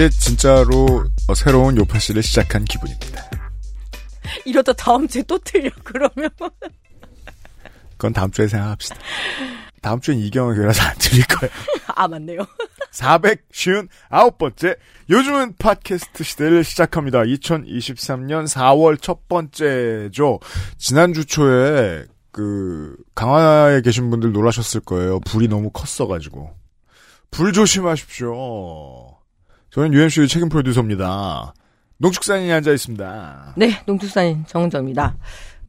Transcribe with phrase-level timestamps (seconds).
[0.00, 3.22] 이제 진짜로 어, 새로운 요파씨를 시작한 기분입니다.
[4.46, 6.30] 이러다 다음 주에 또 틀려 그러면
[7.98, 8.96] 그건 다음 주에 생각합시다.
[9.82, 11.52] 다음 주엔 이경영 교라서 안 들릴 거예요.
[11.94, 12.46] 아 맞네요.
[12.92, 14.78] 459번째
[15.10, 17.20] 요즘은 팟캐스트 시대를 시작합니다.
[17.20, 20.40] 2023년 4월 첫 번째죠.
[20.78, 25.20] 지난주 초에 그 강화에 계신 분들 놀라셨을 거예요.
[25.20, 26.56] 불이 너무 컸어가지고
[27.30, 29.19] 불 조심하십시오.
[29.70, 31.54] 저는 UMC의 책임 프로듀서입니다.
[31.98, 33.54] 농축산인이 앉아 있습니다.
[33.56, 35.16] 네, 농투산인 정은정입니다.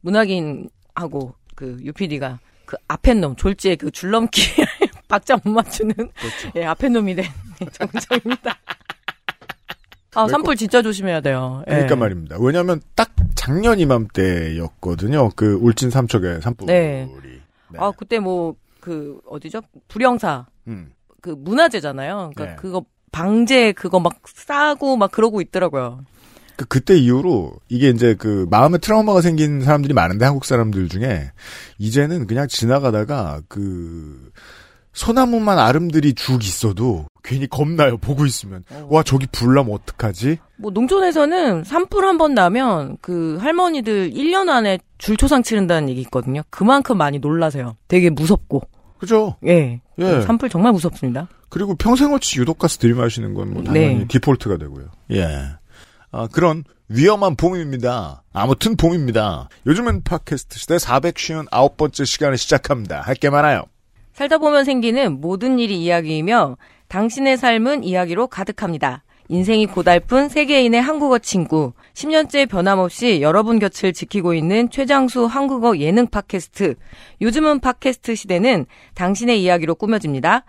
[0.00, 4.42] 문학인하고 그 UPD가 그 앞에 놈 졸지에 그 줄넘기
[5.08, 6.50] 박자 못 맞추는 그렇죠.
[6.56, 7.26] 예 앞에 놈이 된
[7.72, 8.58] 정은정입니다.
[10.14, 11.62] 아 산불 진짜 조심해야 돼요.
[11.68, 11.72] 예.
[11.72, 12.36] 그러니까 말입니다.
[12.40, 15.30] 왜냐하면 딱 작년 이맘때였거든요.
[15.36, 16.66] 그 울진 삼척의 산불이.
[16.72, 17.08] 네.
[17.70, 17.78] 네.
[17.78, 20.92] 아 그때 뭐 그 어디죠 불영사 음.
[21.22, 22.32] 그 문화재잖아요.
[22.34, 22.56] 그러니까 네.
[22.56, 26.00] 그거 방제 그거 막 싸고 막 그러고 있더라고요.
[26.56, 31.30] 그 그때 이후로 이게 이제 그 마음에 트라우마가 생긴 사람들이 많은데 한국 사람들 중에
[31.78, 34.30] 이제는 그냥 지나가다가 그
[34.92, 37.96] 소나무만 아름들이 죽 있어도 괜히 겁나요.
[37.96, 40.38] 보고 있으면 와 저기 불나면 어떡하지?
[40.56, 46.42] 뭐 농촌에서는 산불 한 번 나면 그 할머니들 1년 안에 줄초상 치른다는 얘기 있거든요.
[46.50, 47.76] 그만큼 많이 놀라세요.
[47.88, 48.60] 되게 무섭고.
[48.98, 49.36] 그죠?
[49.46, 49.80] 예.
[49.98, 50.20] 예.
[50.20, 51.28] 산불 정말 무섭습니다.
[51.52, 54.06] 그리고 평생어치 유독가스 들이마시는 건뭐 당연히 네.
[54.08, 54.86] 디폴트가 되고요.
[55.10, 55.26] 예.
[56.10, 58.22] 아, 그런 위험한 봄입니다.
[58.32, 59.50] 아무튼 봄입니다.
[59.66, 63.02] 요즘은 팟캐스트 시대 459번째 시간을 시작합니다.
[63.02, 63.64] 할 게 많아요.
[64.14, 66.56] 살다 보면 생기는 모든 일이 이야기이며
[66.88, 69.04] 당신의 삶은 이야기로 가득합니다.
[69.28, 71.74] 인생이 고달픈 세계인의 한국어 친구.
[71.92, 76.76] 10년째 변함없이 여러분 곁을 지키고 있는 최장수 한국어 예능 팟캐스트.
[77.20, 80.44] 요즘은 팟캐스트 시대는 당신의 이야기로 꾸며집니다.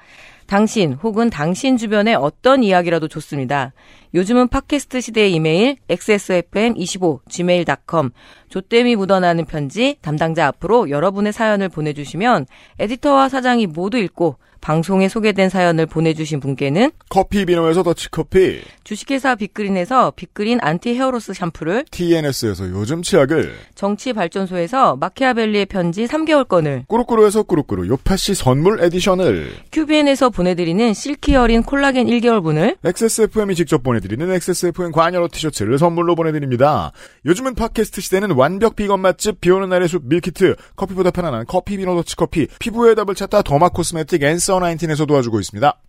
[0.54, 3.74] 당신 혹은 당신 주변의 어떤 이야기라도 좋습니다.
[4.14, 8.12] 요즘은 팟캐스트 시대의 이메일 xsfm25 gmail.com
[8.50, 12.46] 조땜이 묻어나는 편지 담당자 앞으로 여러분의 사연을 보내주시면
[12.78, 20.60] 에디터와 사장이 모두 읽고 방송에 소개된 사연을 보내주신 분께는 커피 비노에서 더치커피, 주식회사 빅그린에서 빅그린
[20.62, 28.82] anti hair loss 샴푸를 TNS에서 요즘 치약을, 정치발전소에서 마키아벨리의 편지 3개월권을 꾸루꾸루에서 꾸루꾸루 요파시 선물
[28.82, 36.94] edition을, 큐비엔에서 보내드리는 실키 어린 콜라겐 1개월분을 XSFM이 직접 보내드리는 XSFM 관여로 티셔츠를 선물로 보내드립니다.
[37.26, 42.48] 요즘은 팟캐스트 시대는 완벽 비건 맛집 비오는 날의 숲 밀키트, 커피보다 편안한 커피 비노 더치커피,
[42.60, 45.82] 피부의 답을 찾다 derma cosmetic 앤서 19에서 도와주고 있습니다.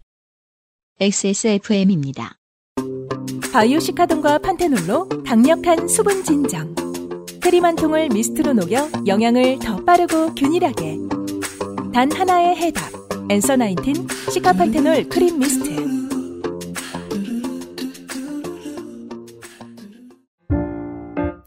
[1.00, 2.36] XSFM입니다.
[3.52, 6.74] 바이오시카돈과 판테놀로 강력한 수분 진정.
[7.40, 10.96] 크림 한 통을 미스트로 녹여 영양을 더 빠르고 균일하게.
[11.92, 12.90] 단 하나의 해답.
[13.30, 15.74] 엔서 나인틴 시카판테놀 크림 미스트.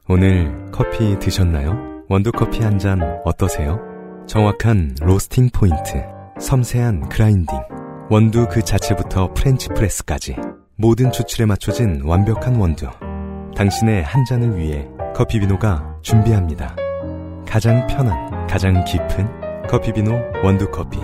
[0.09, 2.03] 오늘 커피 드셨나요?
[2.09, 3.79] 원두커피 한 잔 어떠세요?
[4.27, 6.03] 정확한 roasting point,
[6.39, 7.57] 섬세한 grinding,
[8.09, 10.35] 원두 그 자체부터 French press까지
[10.75, 12.87] 모든 추출에 맞춰진 완벽한 원두.
[13.55, 16.75] 당신의 한 잔을 위해 커피비노가 준비합니다.
[17.47, 20.11] 가장 편한, 가장 깊은 커피비노
[20.43, 20.99] 원두커피.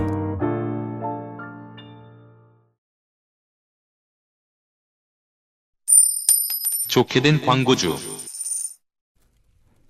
[6.87, 7.97] 좋게 된 광고주.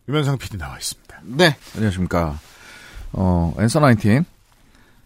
[0.07, 1.19] 유면상 PD 나와 있습니다.
[1.23, 2.39] 네, 안녕하십니까.
[3.11, 4.32] 어, 앤서 나인틴.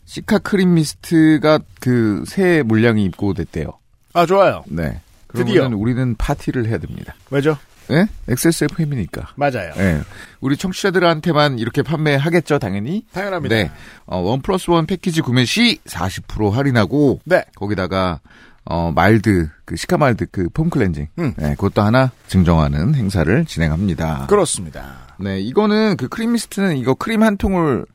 [0.07, 3.67] 시카 크림 미스트가 그 새 물량이 입고됐대요.
[4.13, 4.63] 아, 좋아요.
[4.67, 5.01] 네.
[5.33, 5.61] 드디어.
[5.61, 7.13] 그러면 우리는 파티를 해야 됩니다.
[7.29, 7.57] 왜죠?
[7.91, 8.07] 예?
[8.29, 9.29] XSFM이니까.
[9.35, 9.71] 맞아요.
[9.77, 10.01] 예.
[10.41, 13.05] 우리 청취자들한테만 이렇게 판매하겠죠, 당연히.
[13.13, 13.55] 당연합니다.
[13.55, 13.71] 네.
[14.05, 17.43] 어, one plus one 패키지 구매 시 40% 할인하고 네.
[17.55, 18.19] 거기다가
[18.65, 21.07] 어, 말드, 그 시카 말드 그 foam cleansing.
[21.19, 21.33] 음.
[21.37, 24.27] 네, 그것도 하나 증정하는 행사를 진행합니다.
[24.27, 25.07] 그렇습니다.
[25.19, 27.85] 네, 이거는 그 크림 미스트는 이거 크림 한 통을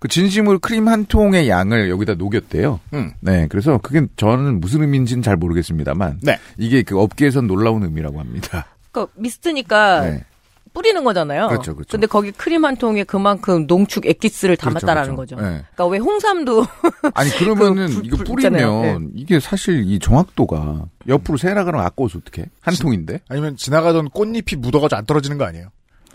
[0.00, 2.80] 그 진심으로 크림 한 통의 양을 여기다 녹였대요.
[2.94, 3.12] 음.
[3.20, 6.38] 네, 그래서 그게 저는 무슨 의미인지는 잘 모르겠습니다만 네.
[6.58, 8.66] 이게 그 업계에선 놀라운 의미라고 합니다.
[8.90, 10.24] 그러니까 미스트니까 네.
[10.72, 11.48] 뿌리는 거잖아요.
[11.48, 11.90] 그렇죠, 그렇죠.
[11.90, 15.36] 근데 거기 크림 한 통에 그만큼 농축 액기스를 담았다라는 그렇죠, 거죠.
[15.36, 15.54] 그렇죠.
[15.54, 15.64] 예.
[15.74, 16.64] 그러니까 왜 홍삼도
[17.14, 18.82] 아니 그러면은 그 불- 이거 불 뿌리면.
[18.82, 19.08] 네.
[19.16, 22.46] 이게 사실 이 정확도가 옆으로 세나가랑 아까워서 어떻게?
[22.60, 23.20] 한 통인데?
[23.28, 25.68] 아니면 지나가던 꽃잎이 묻어가지고 안 떨어지는 거 아니에요?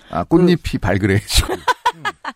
[0.09, 1.53] 아 꽃잎이 발그레해지고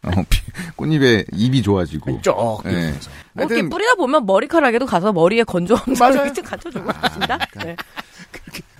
[0.04, 0.42] 어, 피-
[0.76, 2.22] 꽃잎에 입이 좋아지고.
[2.22, 2.62] 쩍.
[2.66, 2.70] 예.
[2.72, 3.10] 이러면서.
[3.34, 6.34] 뭐 이렇게 하여튼 뿌리다 보면 머리카락에도 가서 머리에 건조함을 맞아요.
[6.34, 7.38] 좀 갖춰주고 있습니다.
[7.66, 7.76] 네.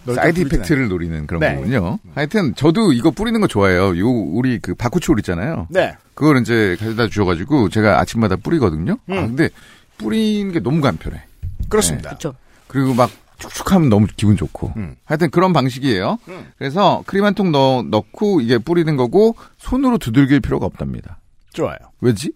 [0.06, 1.56] 넓게 사이드 뿌리진 effect를 노리는 그런 네.
[1.56, 2.00] 거군요.
[2.16, 3.98] 하여튼 저도 이거 뿌리는 거 좋아해요.
[4.00, 5.68] 요 우리 그 바쿠치올 있잖아요.
[5.70, 5.96] 네.
[6.14, 8.94] 그걸 이제 가져다 주셔가지고 제가 아침마다 뿌리거든요.
[9.10, 9.28] 아, 음.
[9.36, 9.50] 근데
[9.98, 11.22] 뿌리는 게 너무 간편해.
[11.68, 12.10] 그렇습니다.
[12.10, 12.34] 그렇죠.
[12.68, 14.74] 그리고 막 축축하면 너무 기분 좋고.
[14.78, 14.96] 음.
[15.06, 16.20] 하여튼 그런 방식이에요.
[16.28, 16.52] 음.
[16.58, 21.20] 그래서 크림 한 통 넣, 넣고 이게 뿌리는 거고 손으로 두들길 필요가 없답니다.
[21.54, 21.78] 좋아요.
[22.02, 22.32] 왜지?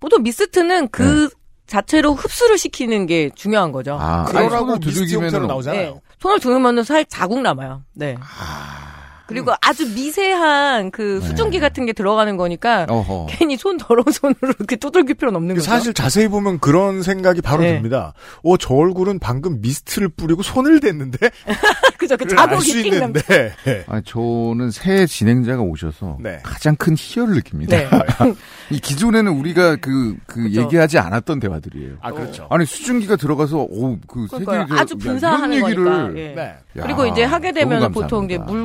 [0.00, 1.28] 보통 미스트는 그
[1.66, 3.92] 자체로 흡수를 시키는 게 중요한 거죠.
[3.92, 3.98] 네.
[4.00, 5.94] 아, 그러라고 두들기면은 나오잖아요.
[5.94, 6.00] 네.
[6.18, 7.82] 손을 두르면 살 자국 남아요.
[7.94, 8.16] 네.
[9.26, 13.26] 그리고 아주 미세한 그 수증기 같은 게 들어가는 거니까 어허.
[13.30, 15.64] 괜히 손 더러운 손으로 이렇게 두들길 필요는 없는 거죠.
[15.64, 17.74] 사실 자세히 보면 그런 생각이 바로 네.
[17.74, 18.12] 듭니다.
[18.42, 21.30] 어, 저 얼굴은 방금 미스트를 뿌리고 손을 댔는데?
[21.98, 22.16] 그죠.
[22.16, 23.20] 그 자국이 낀 있는데.
[23.64, 23.84] 네.
[23.86, 26.38] 아니, 저는 새 진행자가 오셔서 네.
[26.42, 27.76] 가장 큰 희열을 느낍니다.
[27.76, 27.88] 네.
[28.70, 30.62] 이 기존에는 우리가 그, 그 그죠.
[30.62, 31.94] 얘기하지 않았던 대화들이에요.
[32.00, 32.46] 아, 그렇죠.
[32.50, 34.26] 아니, 수증기가 들어가서, 오, 그.
[34.30, 35.84] 세균이 아주 분사하는 얘기를.
[35.84, 36.20] 거니까.
[36.20, 36.34] 예.
[36.34, 36.42] 네.
[36.78, 38.62] 야, 그리고 이제 하게 되면 보통 이제 감사합니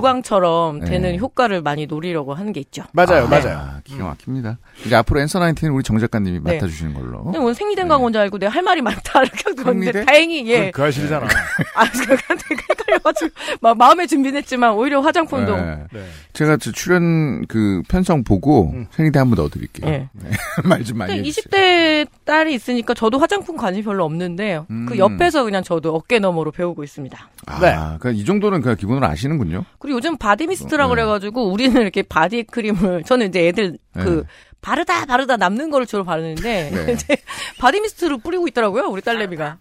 [0.58, 0.72] 다.
[0.72, 1.18] 물광처럼 되는 네.
[1.18, 2.84] 효과를 많이 노리려고 하는 게 있죠.
[2.94, 3.82] 맞아요, 아, 맞아요.
[3.84, 4.58] 기가 막힙니다.
[4.86, 6.56] 이제 앞으로 앤서 나인틴은 우리 정 작가님이 네.
[6.56, 7.24] 맡아주시는 걸로.
[7.24, 7.90] 근데 오늘 생리된 네.
[7.90, 10.06] 광고인 줄 알고 내가 할 말이 많다 이렇게 생리대?
[10.06, 10.58] 다행히 예.
[10.58, 11.28] 그건 그 아실이잖아.
[11.76, 13.30] 아, 제가 되게 헷갈려가지고
[13.62, 15.78] 막 마음에 준비는 했지만 오히려 화장품도 네.
[15.94, 16.06] 네.
[16.34, 18.88] 제가 저 출연 그 편성 보고 음.
[18.92, 19.92] 생리대 한 번 넣어드릴게요.
[19.92, 20.10] 예.
[20.64, 21.44] 말좀 많이 근데 해주세요.
[21.52, 24.86] 20대 딸이 있으니까 저도 화장품 관심 별로 없는데 음.
[24.88, 27.18] 그 옆에서 그냥 저도 어깨 너머로 배우고 있습니다.
[27.48, 27.72] 아, 네.
[27.72, 29.64] 그러니까 이 정도는 그냥 기본으로 아시는군요.
[29.80, 31.02] 그리고 요즘 body mist라고 네.
[31.02, 34.26] 그래가지고 우리는 이렇게 body 크림을 저는 이제 애들 그
[34.62, 36.92] 바르다 바르다 남는 거를 주로 바르는데 네.
[36.94, 37.16] 이제
[37.60, 39.58] body mist를 뿌리고 있더라고요 우리 딸내미가.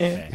[0.00, 0.28] 예.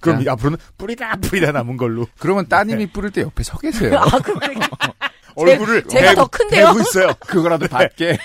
[0.00, 3.98] 그럼 이 앞으로는 뿌리다 뿌리다 남은 걸로 그러면 따님이 뿌릴 때 옆에 서 계세요.
[3.98, 4.68] 아 그러니까
[5.36, 6.74] 얼굴을 제가 대고- 더 큰데요?
[6.80, 7.12] 있어요.
[7.26, 8.16] 그거라도 받게.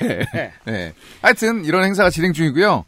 [0.66, 0.94] 네.
[1.24, 2.86] 하여튼 이런 행사가 진행 중이고요.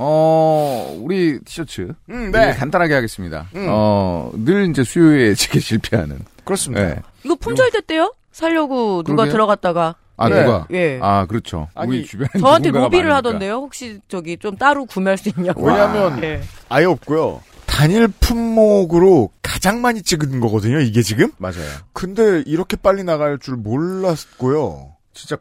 [0.00, 1.92] 어, 우리 티셔츠.
[2.10, 2.46] 음, 네.
[2.46, 2.52] 네.
[2.54, 3.48] 간단하게 하겠습니다.
[3.56, 3.66] 음.
[3.68, 6.20] 어, 늘 이제 수요에 지게 실패하는.
[6.44, 6.86] 그렇습니다.
[6.86, 6.96] 네.
[7.24, 8.14] 이거 품절됐대요?
[8.30, 9.32] 살려고 누가 그러게요.
[9.32, 10.44] 들어갔다가 아, 네.
[10.44, 10.66] 누가?
[10.72, 10.98] 예.
[11.02, 11.68] 아, 그렇죠.
[11.74, 13.16] 아니, 우리 주변에 저한테 로비를 많으니까.
[13.16, 13.54] 하던데요.
[13.54, 15.64] 혹시 저기 좀 따로 구매할 수 있냐고.
[15.66, 16.40] 왜냐하면 예.
[16.68, 17.42] 아예 없고요.
[17.66, 20.80] 단일 품목으로 가장 많이 찍은 거거든요.
[20.80, 21.30] 이게 지금.
[21.38, 21.56] 맞아요.
[21.92, 24.92] 근데 이렇게 빨리 나갈 줄 몰랐고요.
[25.14, 25.36] 진짜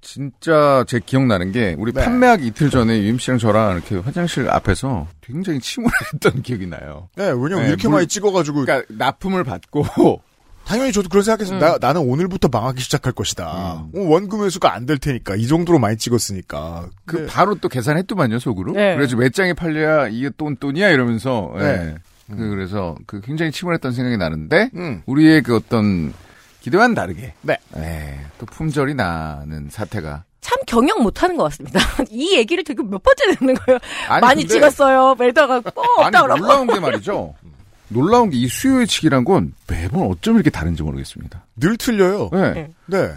[0.00, 2.04] 진짜 제 기억나는 게 우리 네.
[2.04, 7.08] 판매하기 이틀 전에 유임 씨랑 저랑 이렇게 화장실 앞에서 굉장히 침울했던 기억이 나요.
[7.16, 10.22] 네, 왜냐면 네, 이렇게 물- 많이 찍어가지고 그러니까 납품을 받고
[10.64, 11.78] 당연히 저도 그런 생각했어요.
[11.80, 13.88] 나, 는 오늘부터 망하기 시작할 것이다.
[13.92, 13.98] 음.
[13.98, 16.88] 어, 원금 회수가 안 될 테니까 이 정도로 많이 찍었으니까.
[17.06, 17.26] 그 네.
[17.26, 18.72] 바로 또 계산했더만요 속으로.
[18.74, 18.94] 네.
[18.94, 21.52] 그래서 몇 장이 팔려야 이게 돈 돈이야 이러면서.
[21.56, 21.60] 예.
[21.60, 21.94] 네.
[22.30, 25.02] 그 그래서 그 굉장히 침울했던 생각이 나는데 음.
[25.06, 26.12] 우리의 그 어떤
[26.60, 27.34] 기대와는 다르게.
[27.42, 27.56] 네.
[27.76, 30.24] 예, 또 품절이 나는 사태가.
[30.40, 31.80] 참 경영 못하는 것 같습니다.
[32.10, 33.78] 이 얘기를 되게 몇 번째 듣는 거예요.
[34.08, 35.14] 아니, 많이 근데- 찍었어요.
[35.18, 36.40] 매다가 뭐 없다 그러고.
[36.40, 37.34] 놀라운 게 말이죠.
[37.88, 41.44] 놀라운 게 이 수요의 측이란 건 매번 어쩜 이렇게 다른지 모르겠습니다.
[41.56, 42.30] 늘 틀려요.
[42.32, 42.52] 네.
[42.52, 42.70] 네.
[42.86, 43.12] 네.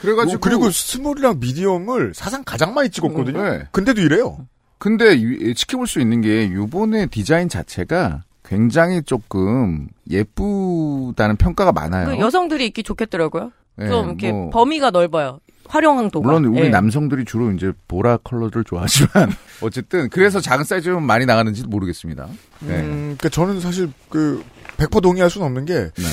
[0.00, 3.42] 그래가지고 어, 그리고 small이랑 medium을 사상 가장 많이 찍었거든요.
[3.42, 3.64] 네.
[3.72, 4.38] 근데도 이래요.
[4.78, 12.06] 근데 이- 지켜볼 수 있는 게 요번에 디자인 자체가 굉장히 조금 예쁘다는 평가가 많아요.
[12.06, 13.52] 그 여성들이 입기 좋겠더라고요.
[13.80, 15.40] 예, 좀 이렇게 뭐 범위가 넓어요.
[15.68, 16.24] 활용도가.
[16.26, 16.68] 물론 우리 예.
[16.68, 22.28] 남성들이 주로 이제 보라 컬러를 좋아하지만 어쨌든 그래서 작은 사이즈면 많이 나가는지 모르겠습니다.
[22.60, 22.80] 네.
[22.80, 24.44] 음, 그니까 저는 사실 그,
[24.76, 26.04] 100% 동의할 수는 없는 게, 네.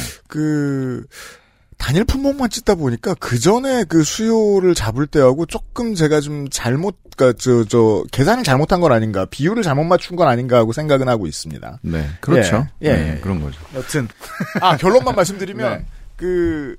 [1.84, 6.98] 그, 단일 품목만 찍다 보니까 그 전에 그 수요를 잡을 때하고 조금 제가 좀 잘못,
[7.18, 11.28] 그, 저, 저, 계산을 잘못한 건 아닌가, 비율을 잘못 맞춘 건 아닌가 하고 생각은 하고
[11.28, 11.80] 있습니다.
[11.82, 12.68] 네, 그렇죠.
[12.84, 13.20] 예, 예, 네, 예.
[13.20, 13.60] 그런 거죠.
[13.76, 14.08] 여튼.
[14.62, 15.86] 아, 결론만 말씀드리면, 네.
[16.16, 16.78] 그,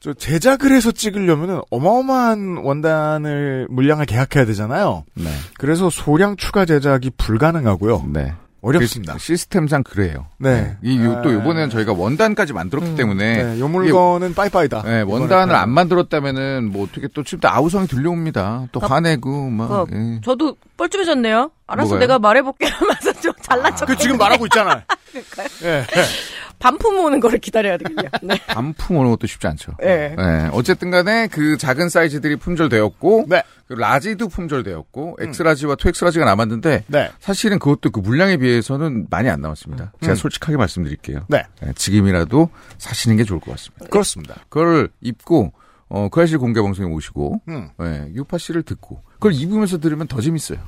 [0.00, 5.04] 저, 제작을 해서 찍으려면은 어마어마한 원단을, 물량을 계약해야 되잖아요.
[5.14, 8.06] 네, 그래서 소량 추가 제작이 불가능하고요.
[8.12, 8.34] 네.
[8.62, 9.12] 어렵습니다.
[9.14, 10.26] 그 시스템상 그래요.
[10.38, 10.76] 네.
[10.82, 11.32] 이, 요- 또 아.
[11.32, 12.96] 이번에는 저희가 원단까지 만들었기 음.
[12.96, 13.42] 때문에.
[13.42, 14.82] 네, 요 물건은 빠이빠이다.
[14.82, 15.54] 네, 원단을.
[15.54, 18.66] 안 만들었다면은 뭐 어떻게 또 지금 또 아우성이 들려옵니다.
[18.72, 19.86] 또 그- 화내고 막.
[19.88, 20.20] 그- 예.
[20.24, 21.50] 저도 뻘쭘해졌네요.
[21.68, 22.00] 알았어, 뭐가요?
[22.00, 23.86] 내가 말해볼게 하면서 좀 잘난 척.
[23.86, 24.82] 그 지금 말하고 있잖아.
[25.12, 25.48] 그러니까요.
[25.64, 25.84] 예.
[26.58, 28.08] 반품 오는 거를 기다려야 되겠네요.
[28.22, 28.38] 네.
[28.46, 29.72] 반품 오는 것도 쉽지 않죠.
[29.80, 30.14] 네.
[30.16, 33.42] 네, 어쨌든 간에 그 작은 사이즈들이 품절되었고, 네.
[33.68, 37.10] 그 large도 품절되었고, 엑스라지와 투엑스라지가 남았는데, 네.
[37.20, 39.92] 사실은 그것도 그 물량에 비해서는 많이 안 남았습니다.
[40.00, 40.16] 제가 음.
[40.16, 41.26] 솔직하게 말씀드릴게요.
[41.28, 41.42] 네.
[41.60, 42.48] 네, 지금이라도
[42.78, 43.86] 사시는 게 좋을 것 같습니다.
[43.86, 44.36] 그렇습니다.
[44.48, 45.52] 그걸 입고,
[45.88, 47.70] 어, 그 아실 공개 방송에 오시고, 음.
[47.78, 50.58] 네, 요파시를 듣고, 그걸 입으면서 들으면 더 재밌어요.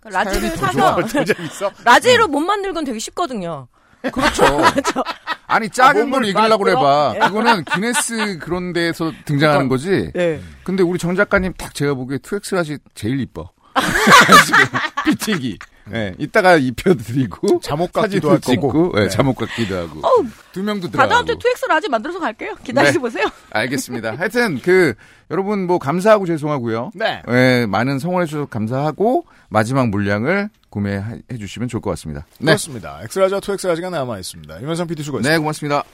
[0.00, 1.70] 그러니까 large를 사서 더 재밌어?
[1.84, 3.68] large로 못 만들 건 되게 쉽거든요.
[4.02, 4.44] 그렇죠.
[5.46, 6.70] 아니, 작은 아, 걸 만들어?
[6.70, 7.28] 해봐.
[7.28, 10.10] 그거는 기네스 그런 데서 등장하는 거지.
[10.14, 10.40] 네.
[10.62, 13.50] 근데 우리 정 작가님 딱 제가 보기에 2X large 제일 이뻐.
[14.46, 14.64] 지금
[15.04, 15.58] fitting이.
[15.92, 18.92] 예, 이따가 입혀드리고 잠옷 같기도 할 찍고.
[18.96, 19.08] 예, 네.
[19.08, 22.54] 잠옷 같기도 하고 어우, 두 명도 다 다음 들어가고 주에 2X large 만들어서 갈게요.
[22.62, 22.98] 기다리고 네.
[22.98, 23.26] 보세요.
[23.50, 24.16] 알겠습니다.
[24.16, 24.94] 하여튼 그
[25.30, 26.92] 여러분 뭐 감사하고 죄송하고요.
[26.94, 27.22] 네.
[27.28, 32.26] 예, 많은 성원해 주셔서 감사하고 마지막 물량을 구매해 주시면 좋을 것 같습니다.
[32.38, 33.00] 네, 그렇습니다.
[33.04, 34.60] 엑스라지와 투엑스라지가 남아 있습니다.
[34.62, 35.32] 유면상 PD 수고했습니다.
[35.32, 35.84] 네 고맙습니다.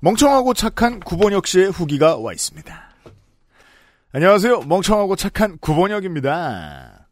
[0.00, 2.91] 멍청하고 착한 구본혁 씨의 후기가 와 있습니다.
[4.12, 4.62] 안녕하세요.
[4.62, 7.06] 멍청하고 착한 구본혁입니다.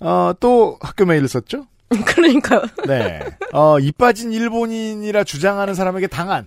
[0.00, 1.66] 어, 또 학교 메일을 썼죠?
[2.06, 2.62] 그러니까요.
[2.86, 3.20] 네.
[3.52, 6.46] 어, 이 빠진 일본인이라 주장하는 사람에게 당한.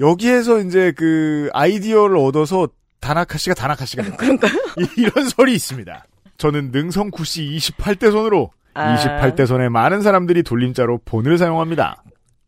[0.00, 2.68] 여기에서 이제 그 아이디어를 얻어서
[3.00, 4.16] 다나카 씨가 다나카 씨가 됐다.
[4.16, 4.52] 그러니까요.
[4.78, 6.04] 이- 이런 설이 있습니다.
[6.36, 8.96] 저는 능성구 씨 28대 손으로 아.
[8.96, 12.02] 28대 손에 많은 사람들이 돌림자로 본을 사용합니다.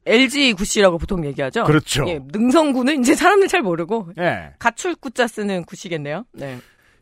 [0.07, 1.64] LG 구씨라고 보통 얘기하죠.
[1.64, 2.04] 그렇죠.
[2.09, 4.54] 예, 능성구는 이제 사람들 잘 모르고 예.
[4.59, 6.25] 가출구자 쓰는 구씨겠네요.
[6.33, 6.59] 네.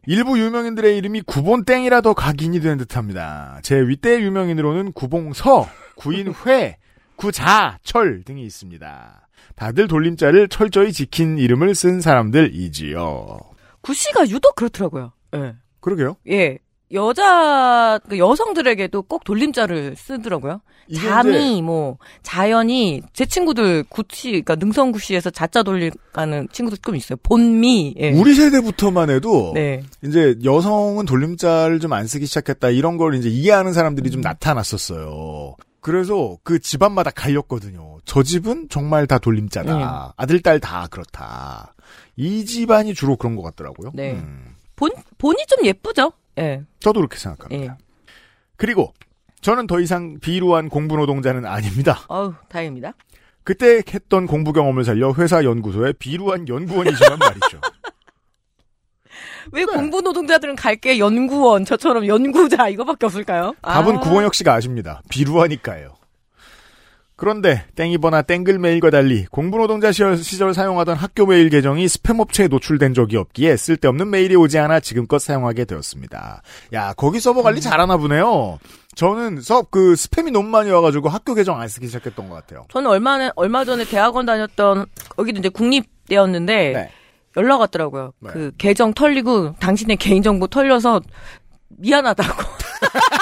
[0.07, 3.61] 일부 유명인들의 이름이 구본 땡이라 더 각인이 되는 듯합니다.
[3.63, 6.79] 제 윗대 유명인으로는 구봉서, 구인회,
[7.17, 9.29] 구자철 등이 있습니다.
[9.55, 13.39] 다들 돌림자를 철저히 지킨 이름을 쓴 사람들이지요.
[13.83, 15.13] 구씨가 유독 그렇더라고요.
[15.35, 15.57] 예.
[15.81, 16.17] 그러게요.
[16.29, 16.59] 예.
[16.93, 20.61] 여자 그 여성들에게도 꼭 돌림자를 쓰더라고요.
[20.97, 27.19] 잠이 뭐 자연이 제 친구들 구씨 그러니까 능성구씨에서 자자 돌림가는 친구들 좀 있어요.
[27.23, 27.95] 본미.
[27.99, 28.13] 예.
[28.13, 29.83] 우리 세대부터만 해도 네.
[30.03, 35.57] 이제 여성은 돌림자를 좀 안 쓰기 시작했다 이런 걸 이제 이해하는 사람들이 좀 나타났었어요.
[35.81, 37.99] 그래서 그 집안마다 갈렸거든요.
[38.05, 39.77] 저 집은 정말 다 돌림자다.
[39.77, 39.85] 네.
[40.17, 41.75] 아들, 딸 다 그렇다.
[42.17, 43.93] 이 집안이 주로 그런 것 같더라고요.
[43.95, 44.13] 네.
[44.13, 46.13] 음, 본 본이 좀 예쁘죠.
[46.39, 46.63] 예.
[46.81, 47.75] 저도 그렇게 생각합니다.
[47.75, 47.77] 예.
[48.57, 48.93] 그리고
[49.41, 52.01] 저는 더 이상 비루한 공부 노동자는 아닙니다.
[52.09, 52.93] 어우, 다행입니다.
[53.45, 57.61] 그때 했던 공부 경험을 살려 회사 연구소의 비루한 연구원이지만 말이죠.
[59.53, 63.55] 왜 공부 노동자들은 갈게 연구원 저처럼 연구자 이거밖에 없을까요?
[63.63, 64.01] 답은 아.
[64.01, 65.01] 구본혁 씨가 아십니다.
[65.09, 65.98] 비루하니까요.
[67.19, 72.95] 그런데 땡이버나 땡글 메일과 달리 공부 노동자 시절, 사용하던 학교 메일 계정이 스팸 업체에 노출된
[72.95, 76.43] 적이 없기에 쓸데없는 메일이 오지 않아 지금껏 사용하게 되었습니다.
[76.75, 78.61] 야 거기 서버 관리 잘하나 보네요.
[78.95, 82.67] 저는 서그 스팸이 너무 많이 와가지고 학교 계정 안 쓰기 시작했던 것 같아요.
[82.71, 86.91] 저는 얼마 얼마 전에 대학원 다녔던 거기도 이제 국립대였는데 네.
[87.37, 88.13] 연락 왔더라고요.
[88.21, 88.31] 네.
[88.33, 91.01] 그 계정 털리고 당신의 개인 정보 털려서
[91.69, 92.43] 미안하다고.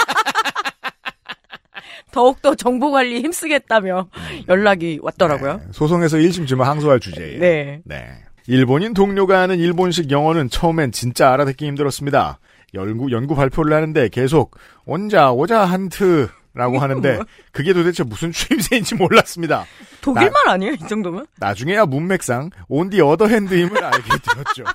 [2.10, 4.08] 더욱더 정보 관리 힘쓰겠다며
[4.48, 5.56] 연락이 왔더라고요.
[5.58, 7.40] 네, 소송에서 1심 지면 항소할 주제예요.
[7.40, 7.80] 네.
[7.84, 8.06] 네.
[8.46, 12.38] 일본인 동료가 하는 일본식 영어는 처음엔 진짜 알아듣기 힘들었습니다.
[12.74, 17.18] 연구, 연구 발표를 하는데 계속 온자, 오자, 한트 라고 하는데
[17.52, 19.66] 그게 도대체 무슨 추임새인지 몰랐습니다.
[20.00, 20.72] 독일말 아니에요?
[20.72, 21.26] 이 정도면?
[21.38, 24.64] 나중에야 문맥상 온디 어더핸드임을 알게 되었죠.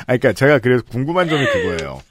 [0.00, 2.02] 아, 그러니까 제가 그래서 궁금한 점이 그거예요.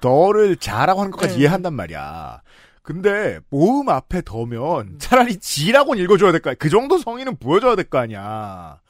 [0.00, 1.40] 더를 자라고 하는 것까지 네.
[1.40, 2.42] 이해한단 말이야.
[2.82, 6.56] 근데 모음 앞에 더면 차라리 지라고는 읽어줘야 될 거 아니야.
[6.58, 8.80] 그 정도 성의는 보여줘야 될 거 아니야.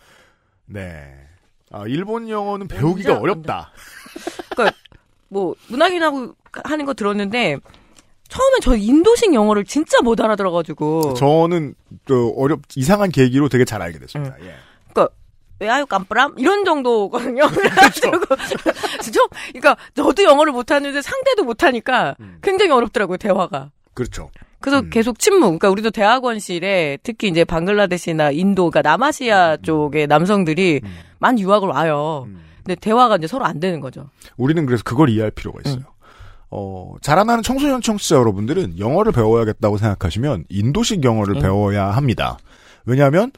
[0.66, 1.12] 네.
[1.72, 3.70] 아, 일본 영어는 배우기가 완전, 어렵다.
[5.28, 7.56] 뭐 문학인하고 하는 거 들었는데
[8.28, 11.74] 처음에 저 인도식 영어를 진짜 못 알아들어가지고 저는
[12.06, 14.36] 또 어렵 이상한 계기로 되게 잘 알게 됐습니다.
[14.40, 14.54] 예.
[15.60, 17.46] 왜아유 깜프람 이런 정도거든요.
[17.48, 18.10] 그렇죠.
[19.12, 22.38] 좀 그러니까 저도 영어를 못하는데 상대도 못하니까 음.
[22.42, 23.70] 굉장히 어렵더라고요 대화가.
[23.94, 24.30] 그렇죠.
[24.60, 24.90] 그래서 음.
[24.90, 25.40] 계속 침묵.
[25.40, 30.96] 그러니까 우리도 대학원실에 특히 이제 방글라데시나 인도, 그러니까 남아시아 쪽의 남성들이 음.
[31.18, 32.24] 많이 유학을 와요.
[32.26, 32.40] 음.
[32.64, 34.08] 근데 대화가 이제 서로 안 되는 거죠.
[34.36, 35.84] 우리는 그래서 그걸 이해할 필요가 있어요.
[36.50, 41.40] 어, 자라나는 청소년 청취자 여러분들은 영어를 배워야겠다고 생각하시면 인도식 영어를 음.
[41.40, 42.38] 배워야 합니다.
[42.84, 43.30] 왜냐하면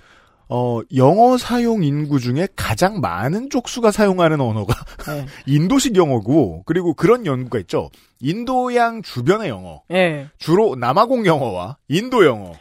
[0.55, 4.75] 어, 영어 사용 인구 중에 가장 많은 쪽수가 사용하는 언어가
[5.07, 5.25] 네.
[5.47, 7.89] 인도식 영어고 그리고 그런 연구가 있죠.
[8.21, 10.29] 인도양 주변의 영어, 예.
[10.37, 12.53] 주로 남아공 영어와 인도 영어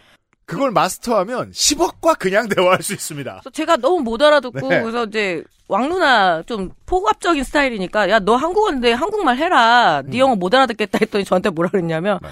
[0.46, 3.42] 그걸 마스터하면 10억과 그냥 대화할 수 있습니다.
[3.52, 4.82] 제가 너무 못 알아듣고 네.
[4.82, 10.02] 그래서 이제 왕누나 좀 포갑적인 스타일이니까 야 너 한국어인데 한국말 해라.
[10.06, 12.30] 네 영어 못 알아듣겠다 했더니 저한테 뭐라 그랬냐면 네.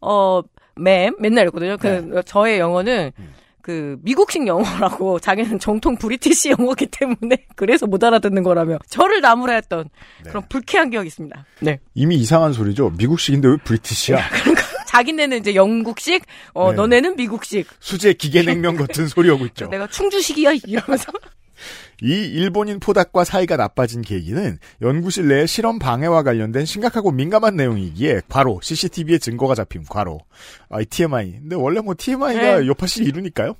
[0.00, 0.40] 어
[0.76, 1.76] 맴, 맨날 이랬거든요.
[1.76, 3.34] 그 저의 영어는 음.
[3.62, 9.88] 그 미국식 영어라고 자기는 정통 브리티시 영어기 때문에 그래서 못 알아듣는 거라며 저를 나무라 했던
[10.24, 10.30] 네.
[10.30, 11.46] 그런 불쾌한 기억이 있습니다.
[11.60, 11.78] 네.
[11.94, 12.90] 이미 이상한 소리죠.
[12.98, 14.18] 미국식인데 왜 브리티시야?
[14.88, 16.76] 자기네는 이제 영국식, 어 네.
[16.76, 17.66] 너네는 미국식.
[17.80, 19.68] 수제 기계냉면 같은 소리 오고 있죠.
[19.68, 21.10] 내가 충주식이야 이러면서
[22.02, 28.60] 이 일본인 postdoc과 사이가 나빠진 계기는 연구실 내 실험 방해와 관련된 심각하고 민감한 내용이기에 괄호
[28.62, 30.20] CCTV에 증거가 잡힌 괄호
[30.70, 31.32] 아, 이 TMI.
[31.40, 32.66] 근데 원래 뭐 TMI가 네.
[32.66, 33.54] 요파실 이루니까요.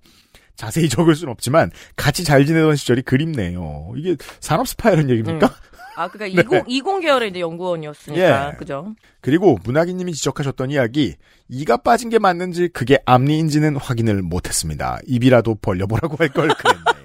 [0.57, 3.93] 자세히 적을 순 없지만 같이 잘 지내던 시절이 그립네요.
[3.97, 5.53] 이게 산업 스파이라는 얘기입니까?
[5.97, 6.59] 아 그러니까 네.
[6.69, 8.57] 20 20 계열의 이제 연구원이었으니까 예.
[8.59, 8.95] 그죠?
[9.21, 11.17] 그리고 문학인님이 지적하셨던 이야기
[11.49, 14.99] 이가 빠진 게 맞는지 그게 앞니인지는 확인을 못했습니다.
[15.07, 17.02] 입이라도 벌려보라고 할 걸 그랬네요.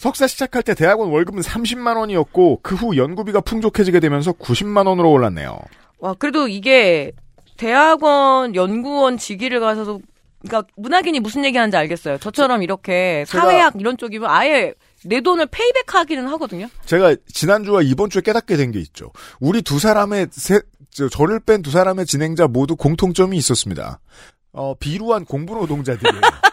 [0.00, 5.58] 석사 시작할 때 대학원 월급은 30만 원이었고 그 후 연구비가 풍족해지게 되면서 90만 원으로 올랐네요.
[5.98, 7.12] 와 그래도 이게
[7.58, 10.00] 대학원 연구원 직위를 가서도
[10.40, 12.16] 그러니까 문학인이 무슨 얘기하는지 알겠어요.
[12.16, 14.72] 저처럼 이렇게 사회학 이런 쪽이면 아예
[15.04, 16.68] 내 돈을 페이백하기는 하거든요.
[16.86, 19.12] 제가 지난주와 이번 주에 깨닫게 된 게 있죠.
[19.38, 24.00] 우리 두 사람의 세, 저, 저를 뺀 두 사람의 진행자 모두 공통점이 있었습니다.
[24.52, 26.20] 어, 비루한 공부 노동자들이에요.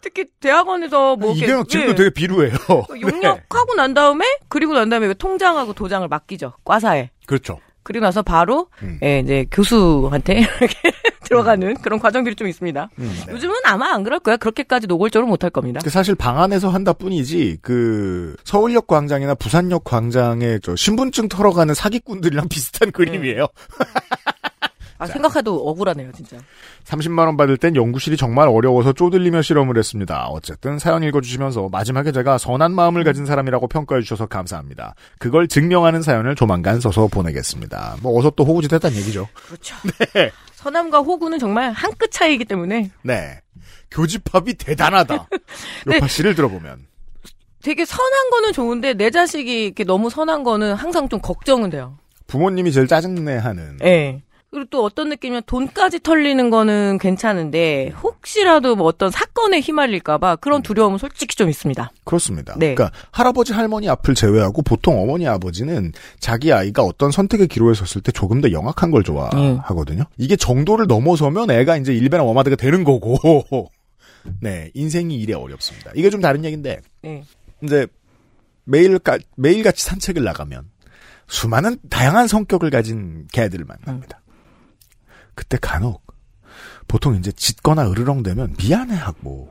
[0.00, 2.52] 특히 대학원에서 뭐 이게 지금도 예, 되게 비루해요.
[2.92, 3.00] 네.
[3.00, 7.10] 용역하고 난 다음에 그리고 난 다음에 왜 통장하고 도장을 맡기죠 과사에.
[7.26, 7.58] 그렇죠.
[7.82, 8.98] 그리고 나서 바로 음.
[9.02, 10.92] 예, 이제 교수한테 이렇게
[11.24, 12.90] 들어가는 그런 과정들이 좀 있습니다.
[12.98, 13.32] 음, 네.
[13.32, 14.36] 요즘은 아마 안 그럴 거야.
[14.36, 15.80] 그렇게까지 노골적으로 못 할 겁니다.
[15.82, 22.48] 그 사실 방 안에서 한다 뿐이지 그 서울역 광장이나 부산역 광장에 저 신분증 털어가는 사기꾼들이랑
[22.50, 23.46] 비슷한 그림이에요.
[24.98, 26.36] 아, 생각해도 억울하네요, 진짜.
[26.84, 30.26] 30만 원 받을 땐 연구실이 정말 어려워서 쪼들리며 실험을 했습니다.
[30.26, 34.94] 어쨌든 사연 읽어주시면서 마지막에 제가 선한 마음을 가진 사람이라고 평가해 주셔서 감사합니다.
[35.18, 37.96] 그걸 증명하는 사연을 조만간 써서 보내겠습니다.
[38.02, 39.28] 뭐 어서 또 호구짓했다는 얘기죠.
[39.46, 39.76] 그렇죠.
[40.14, 40.30] 네.
[40.54, 43.40] 서남과 호구는 정말 한 끗 차이기 때문에 네.
[43.90, 45.28] 교집합이 대단하다.
[45.86, 45.96] 네.
[45.96, 46.86] 요파 씨를 들어보면.
[47.62, 51.98] 되게 선한 거는 좋은데 내 자식이 이렇게 너무 선한 거는 항상 좀 걱정은 돼요.
[52.28, 54.22] 부모님이 제일 짜증내하는 예.
[54.50, 60.96] 그리고 또 어떤 느낌이면 돈까지 털리는 거는 괜찮은데 혹시라도 뭐 어떤 사건에 휘말릴까봐 그런 두려움은
[60.96, 61.90] 솔직히 좀 있습니다.
[62.04, 62.54] 그렇습니다.
[62.56, 62.74] 네.
[62.74, 68.10] 그러니까 할아버지 할머니 앞을 제외하고 보통 어머니 아버지는 자기 아이가 어떤 선택의 기로에 섰을 때
[68.10, 70.04] 조금 더 영악한 걸 좋아하거든요.
[70.16, 73.18] 이게 정도를 넘어서면 애가 이제 일베나 워마드가 되는 거고.
[74.40, 75.90] 네, 인생이 이래 어렵습니다.
[75.94, 77.22] 이게 좀 다른 얘기인데 예.
[77.62, 77.86] 이제
[78.64, 78.98] 매일
[79.36, 80.68] 매일 같이 산책을 나가면
[81.28, 84.20] 수많은 다양한 성격을 가진 개들을 만납니다.
[85.38, 86.02] 그때 간혹
[86.88, 89.48] 보통 이제 짖거나 으르렁대면 미안해하고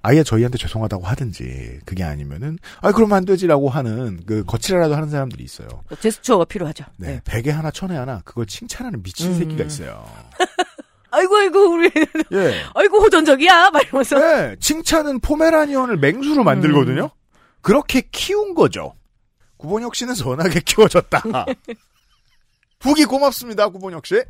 [0.00, 5.44] 아예 저희한테 죄송하다고 하든지 그게 아니면은 아 그러면 안 되지라고 하는 그 거칠어라도 하는 사람들이
[5.44, 5.68] 있어요.
[6.00, 6.86] 제스처가 필요하죠.
[6.96, 7.20] 네, 네.
[7.22, 9.38] 베개 하나 천에 하나 그걸 칭찬하는 미친 음.
[9.38, 10.02] 새끼가 있어요.
[11.10, 11.90] 아이고 아이고 우리
[12.32, 17.04] 예, 아이고 호전적이야 막 이러면서 네, 칭찬은 포메라니언을 맹수로 만들거든요.
[17.04, 17.08] 음.
[17.60, 18.94] 그렇게 키운 거죠.
[19.58, 21.20] 구본혁 씨는 선하게 키워졌다.
[22.80, 24.22] 후기 고맙습니다, 구본혁 씨.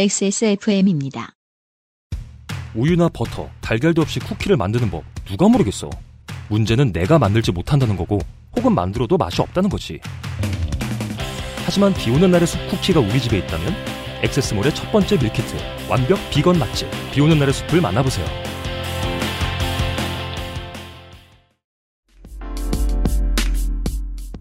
[0.00, 1.32] XSFM입니다.
[2.76, 5.90] 우유나 버터, 달걀도 없이 쿠키를 만드는 법 누가 모르겠어.
[6.48, 8.20] 문제는 내가 만들지 못한다는 거고
[8.56, 9.98] 혹은 만들어도 맛이 없다는 거지.
[11.66, 13.74] 하지만 비 오는 날의 숲 쿠키가 우리 집에 있다면
[14.22, 15.56] 액세스몰의 첫 번째 밀키트
[15.90, 18.24] 완벽 비건 맛집 비 오는 날의 숲을 만나보세요.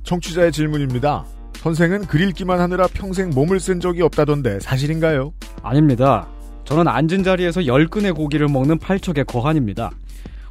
[0.03, 1.25] 청취자의 질문입니다.
[1.67, 5.33] 선생은 글 읽기만 하느라 평생 몸을 쓴 적이 없다던데 사실인가요?
[5.61, 6.25] 아닙니다.
[6.63, 9.91] 저는 앉은 자리에서 10근의 고기를 먹는 팔척의 거한입니다.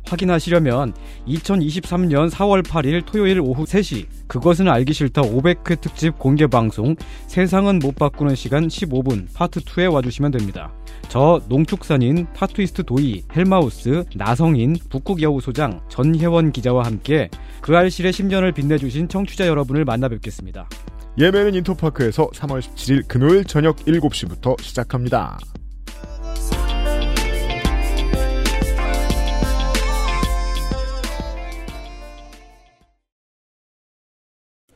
[0.06, 0.92] 확인하시려면
[1.26, 6.94] 2023년 4월 8일 토요일 오후 3시 그것은 알기 싫다 500회 특집 공개 방송
[7.28, 10.70] 세상은 못 바꾸는 시간 15분 파트 2에 와주시면 됩니다.
[11.08, 17.30] 저 농축산인 타투이스트 도이, 헬마우스, 나성인, 북극여우 소장, 전혜원 기자와 함께
[17.62, 20.68] 그 알실의 10년을 빛내주신 청취자 여러분을 만나 뵙겠습니다.
[21.18, 25.38] 예매는 인터파크에서 3월 17일 금요일 저녁 7시부터 시작합니다.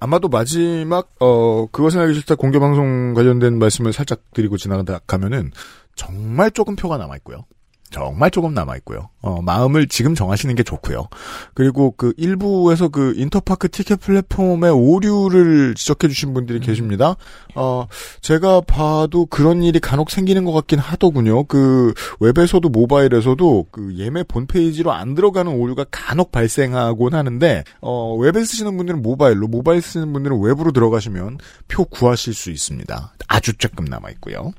[0.03, 5.51] 아마도 마지막 어 그것은 알기 싫다 공개 방송 관련된 말씀을 살짝 드리고 지나가다 가면은
[5.95, 7.45] 정말 조금 표가 남아 있고요.
[7.91, 9.09] 정말 조금 남아 있고요.
[9.23, 11.09] 어, 마음을 지금 정하시는 게 좋고요.
[11.55, 17.17] 그리고 그 일부에서 그 인터파크 티켓 플랫폼의 오류를 지적해 주신 분들이 계십니다.
[17.55, 17.87] 어,
[18.23, 21.45] 제가 봐도 그런 일이 간혹 생기는 것 같긴 하더군요.
[21.45, 28.45] 그 웹에서도 모바일에서도 그 예매 본 페이지로 안 들어가는 오류가 간혹 발생하곤 하는데 어, 웹에
[28.45, 33.15] 쓰시는 분들은 모바일로, 모바일 쓰는 분들은 웹으로 들어가시면 표 구하실 수 있습니다.
[33.29, 34.53] 아주 조금 남아 있고요.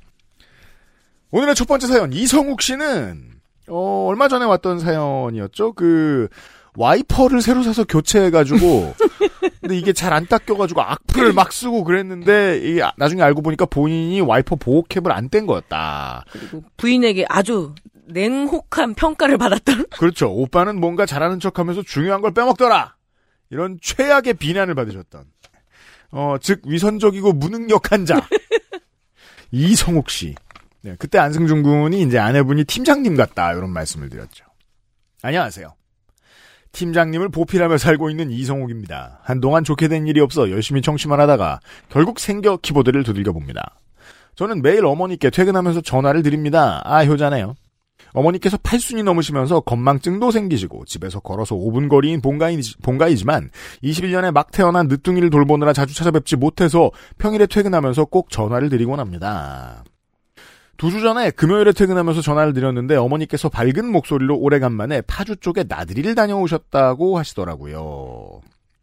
[1.31, 3.31] 오늘의 첫 번째 사연 이성욱 씨는
[3.69, 5.73] 어, 얼마 전에 왔던 사연이었죠.
[5.73, 6.27] 그
[6.75, 8.95] 와이퍼를 새로 사서 교체해가지고
[9.61, 14.55] 근데 이게 잘 안 닦여가지고 악플을 막 쓰고 그랬는데 이게 나중에 알고 보니까 본인이 와이퍼
[14.57, 16.25] 보호캡을 안 뗀 거였다.
[16.31, 17.73] 그리고 부인에게 아주
[18.07, 19.85] 냉혹한 평가를 받았던.
[19.97, 20.29] 그렇죠.
[20.33, 22.95] 오빠는 뭔가 잘하는 척하면서 중요한 걸 빼먹더라.
[23.51, 25.23] 이런 최악의 비난을 받으셨던.
[26.11, 28.21] 어, 즉 위선적이고 무능력한 자
[29.51, 30.35] 이성욱 씨.
[30.83, 34.45] 네, 그때 안승준 군이 이제 아내분이 팀장님 같다 이런 말씀을 드렸죠.
[35.21, 35.73] 안녕하세요.
[36.71, 39.19] 팀장님을 보필하며 살고 있는 이성욱입니다.
[39.23, 43.75] 한동안 좋게 된 일이 없어 열심히 청취만 하다가 결국 생겨 키보드를 두들겨 봅니다.
[44.35, 46.81] 저는 매일 어머니께 퇴근하면서 전화를 드립니다.
[46.85, 47.55] 아, 효자네요.
[48.13, 53.51] 어머니께서 8순이 넘으시면서 건망증도 생기시고 집에서 걸어서 5분 거리인 본가이, 본가이지만
[53.83, 59.83] 21년에 막 태어난 늦둥이를 돌보느라 자주 찾아뵙지 못해서 평일에 퇴근하면서 꼭 전화를 드리곤 합니다.
[60.81, 67.19] 두 주 전에 금요일에 퇴근하면서 전화를 드렸는데 어머니께서 밝은 목소리로 오래간만에 파주 쪽에 나들이를 다녀오셨다고
[67.19, 68.41] 하시더라고요.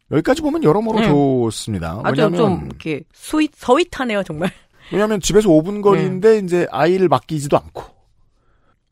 [0.09, 1.07] 여기까지 보면 여러모로 네.
[1.09, 1.99] 좋습니다.
[2.05, 4.49] 아주 왜냐면 좀 이렇게 스윗 서윗하네요 정말.
[4.93, 7.83] 왜냐하면 집에서 5분 거리인데 이제 아이를 맡기지도 않고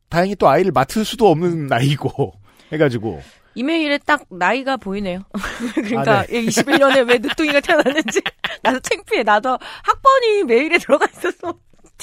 [0.09, 2.33] 다행히 또 아이를 맡을 수도 없는 나이고
[2.73, 3.21] 해가지고
[3.55, 5.21] 이메일에 딱 나이가 보이네요.
[5.75, 6.41] 그러니까 아, 네.
[6.43, 8.19] 21년에 왜 늦둥이가 태어났는지
[8.63, 9.23] 나도 창피해.
[9.23, 11.57] 나도 학번이 메일에 들어가 있어서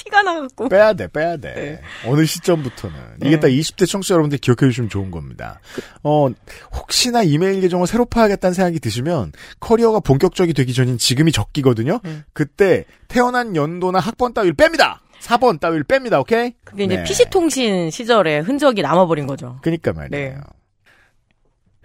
[0.05, 0.69] 티가 나갖고.
[0.69, 1.81] 빼야 돼, 빼야 돼.
[2.05, 2.95] 어느 시점부터는.
[3.21, 3.39] 이게 네.
[3.39, 5.59] 딱 20대 청취자 여러분들 기억해 주시면 좋은 겁니다.
[6.03, 6.29] 어,
[6.73, 11.99] 혹시나 이메일 계정을 새로 파야겠다는 생각이 드시면 커리어가 본격적이 되기 전인 지금이 적기거든요.
[12.05, 12.23] 음.
[12.33, 14.99] 그때 태어난 연도나 학번 따위를 뺍니다.
[15.21, 16.53] 4번 따위를 뺍니다, 오케이?
[16.63, 17.03] 그게 이제 네.
[17.03, 19.57] PC통신 시절에 흔적이 남아버린 거죠.
[19.63, 20.29] 그니까 말이에요.
[20.29, 20.37] 네.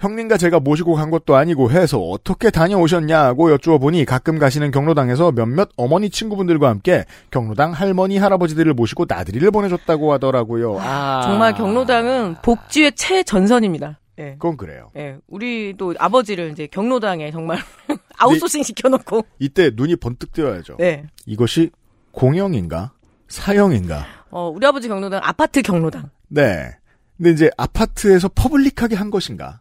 [0.01, 6.09] 형님과 제가 모시고 간 것도 아니고 해서 어떻게 다녀오셨냐고 여쭈어보니 가끔 가시는 경로당에서 몇몇 어머니
[6.09, 10.79] 친구분들과 함께 경로당 할머니 할아버지들을 모시고 나들이를 보내줬다고 하더라고요.
[10.81, 13.99] 아, 정말 경로당은 복지의 최전선입니다.
[14.19, 14.33] 예.
[14.33, 14.91] 그건 그래요.
[14.97, 15.17] 예.
[15.29, 17.59] 우리도 아버지를 이제 경로당에 정말
[18.19, 19.27] 아웃소싱 시켜놓고.
[19.39, 20.77] 이때 눈이 번뜩 뜨어야죠.
[20.79, 21.05] 네.
[21.27, 21.71] 이것이
[22.13, 22.93] 공영인가
[23.29, 24.07] 사형인가?
[24.31, 26.11] 어, 우리 아버지 경로당 아파트 경로당.
[26.29, 26.71] 네.
[27.17, 29.61] 근데 이제 아파트에서 퍼블릭하게 한 것인가?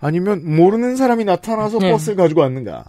[0.00, 1.90] 아니면 모르는 사람이 나타나서 네.
[1.90, 2.84] 버스를 가지고 왔는가?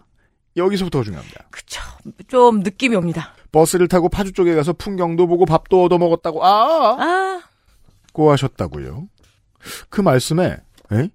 [0.55, 1.45] 여기서부터 중요합니다.
[1.51, 1.81] 그쵸.
[2.27, 3.33] 좀 느낌이 옵니다.
[3.51, 7.41] 버스를 타고 파주 쪽에 가서 풍경도 보고 밥도 얻어 먹었다고 아, 아,
[8.13, 9.07] 고 하셨다고요.
[9.89, 10.57] 그 말씀에
[10.91, 11.09] 에?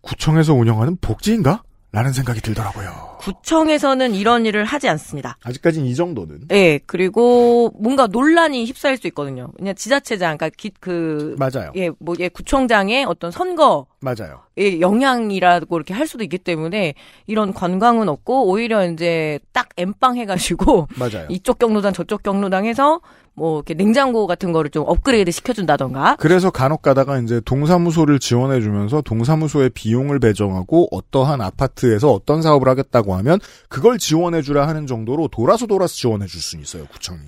[0.00, 1.62] 구청에서 운영하는 복지인가?
[1.90, 3.16] 라는 생각이 들더라고요.
[3.20, 5.38] 구청에서는 이런 일을 하지 않습니다.
[5.42, 9.50] 아직까진 이 정도는 예, 그리고 뭔가 논란이 휩싸일 수 있거든요.
[9.56, 11.72] 그냥 지자체장, 그러니까 기, 그, 맞아요.
[11.76, 14.40] 예, 뭐, 예, 구청장의 어떤 선거의 맞아요.
[14.58, 16.94] 영향이라고 이렇게 할 수도 있기 때문에
[17.26, 21.26] 이런 관광은 없고 오히려 이제 딱 엠빵 해가지고 맞아요.
[21.30, 23.00] 이쪽 경로당 저쪽 경로당 해서
[23.38, 29.70] 뭐 이렇게 냉장고 같은 거를 좀 업그레이드 시켜준다던가 그래서 간혹 가다가 이제 동사무소를 지원해주면서 동사무소의
[29.70, 36.40] 비용을 배정하고 어떠한 아파트에서 어떤 사업을 하겠다고 하면 그걸 지원해주라 하는 정도로 돌아서 돌아서 지원해줄
[36.40, 37.20] 수는 있어요, 구청이.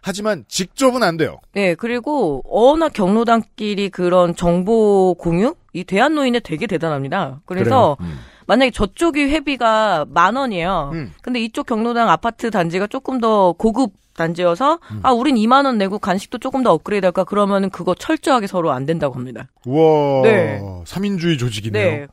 [0.00, 1.38] 하지만 직접은 안 돼요.
[1.52, 5.54] 네, 그리고 워낙 경로당끼리 그런 정보 공유?
[5.72, 7.40] 이 대한 노인에 되게 대단합니다.
[7.44, 8.12] 그래서 그래요.
[8.12, 8.18] 음.
[8.48, 10.90] 만약에 저쪽이 회비가 만 원이에요.
[10.94, 11.12] 음.
[11.22, 15.00] 근데 이쪽 경로당 아파트 단지가 조금 더 고급 단지여서 음.
[15.02, 17.24] 아, 우린 2만 원 내고 간식도 조금 더 업그레이드 할까?
[17.24, 19.48] 그러면은 그거 철저하게 서로 안 된다고 합니다.
[19.66, 20.60] 우와, 네.
[20.86, 21.90] 삼인주의 조직이네요.
[22.00, 22.06] 네.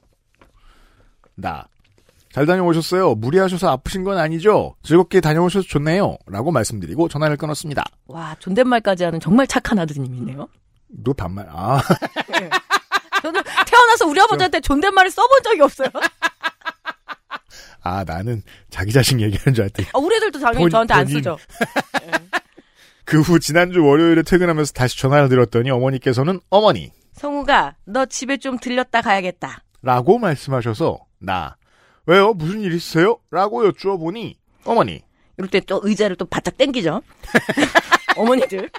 [1.35, 1.67] 나.
[2.33, 3.15] 잘 다녀오셨어요.
[3.15, 4.75] 무리하셔서 아프신 건 아니죠?
[4.83, 6.17] 즐겁게 다녀오셔서 좋네요.
[6.27, 7.85] 라고 말씀드리고 전화를 끊었습니다.
[8.07, 10.49] 와, 존댓말까지 하는 정말 착한 아드님이네요.
[11.03, 11.81] 너 반말, 아.
[13.25, 15.87] 저는 태어나서 우리 아버지한테 존댓말을 써본 적이 없어요.
[17.81, 19.87] 아, 나는 자기 자신 얘기하는 줄 알았더니.
[19.93, 21.17] 아, 우리 애들도 당연히 본- 저한테 안 본인.
[21.17, 21.37] 쓰죠.
[23.05, 26.91] 그 후 지난주 월요일에 퇴근하면서 다시 전화를 드렸더니 어머니께서는 어머니.
[27.13, 29.61] 성우가 너 집에 좀 들렸다 가야겠다.
[29.83, 31.55] 라고 말씀하셔서 나
[32.07, 32.33] 왜요?
[32.33, 33.19] 무슨 일 있으세요?
[33.31, 35.03] 라고 여쭈어 보니 어머니
[35.37, 37.01] 이럴 때 또 의자를 또 바짝 당기죠.
[38.17, 38.69] 어머니들.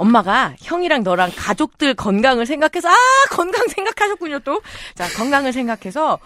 [0.00, 2.94] 엄마가 형이랑 너랑 가족들 건강을 생각해서 아
[3.30, 4.62] 건강 생각하셨군요 또.
[4.94, 6.18] 자 건강을 생각해서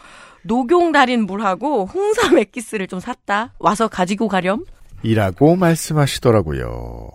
[0.43, 3.53] 녹용 달인 물하고 홍삼 액기스를 좀 샀다.
[3.59, 4.65] 와서 가지고 가렴.
[5.03, 7.09] 이라고 말씀하시더라고요.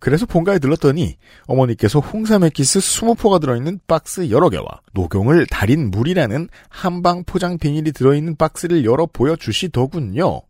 [0.00, 7.24] 그래서 본가에 들렀더니 어머니께서 홍삼 액기스 20포가 들어있는 박스 여러 개와 녹용을 달인 물이라는 한방
[7.24, 10.42] 포장 비닐이 들어있는 박스를 열어 보여주시더군요.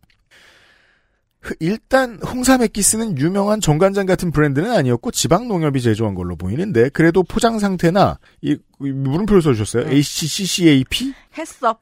[1.43, 7.21] 흐- 일단 홍삼 액기스는 유명한 정관장 같은 브랜드는 아니었고 지방 농협이 제조한 걸로 보이는데 그래도
[7.21, 9.91] 포장 상태나 이, 이 물음표를 써주셨어요.
[9.91, 11.13] HCCAP?
[11.37, 11.81] 햇섭.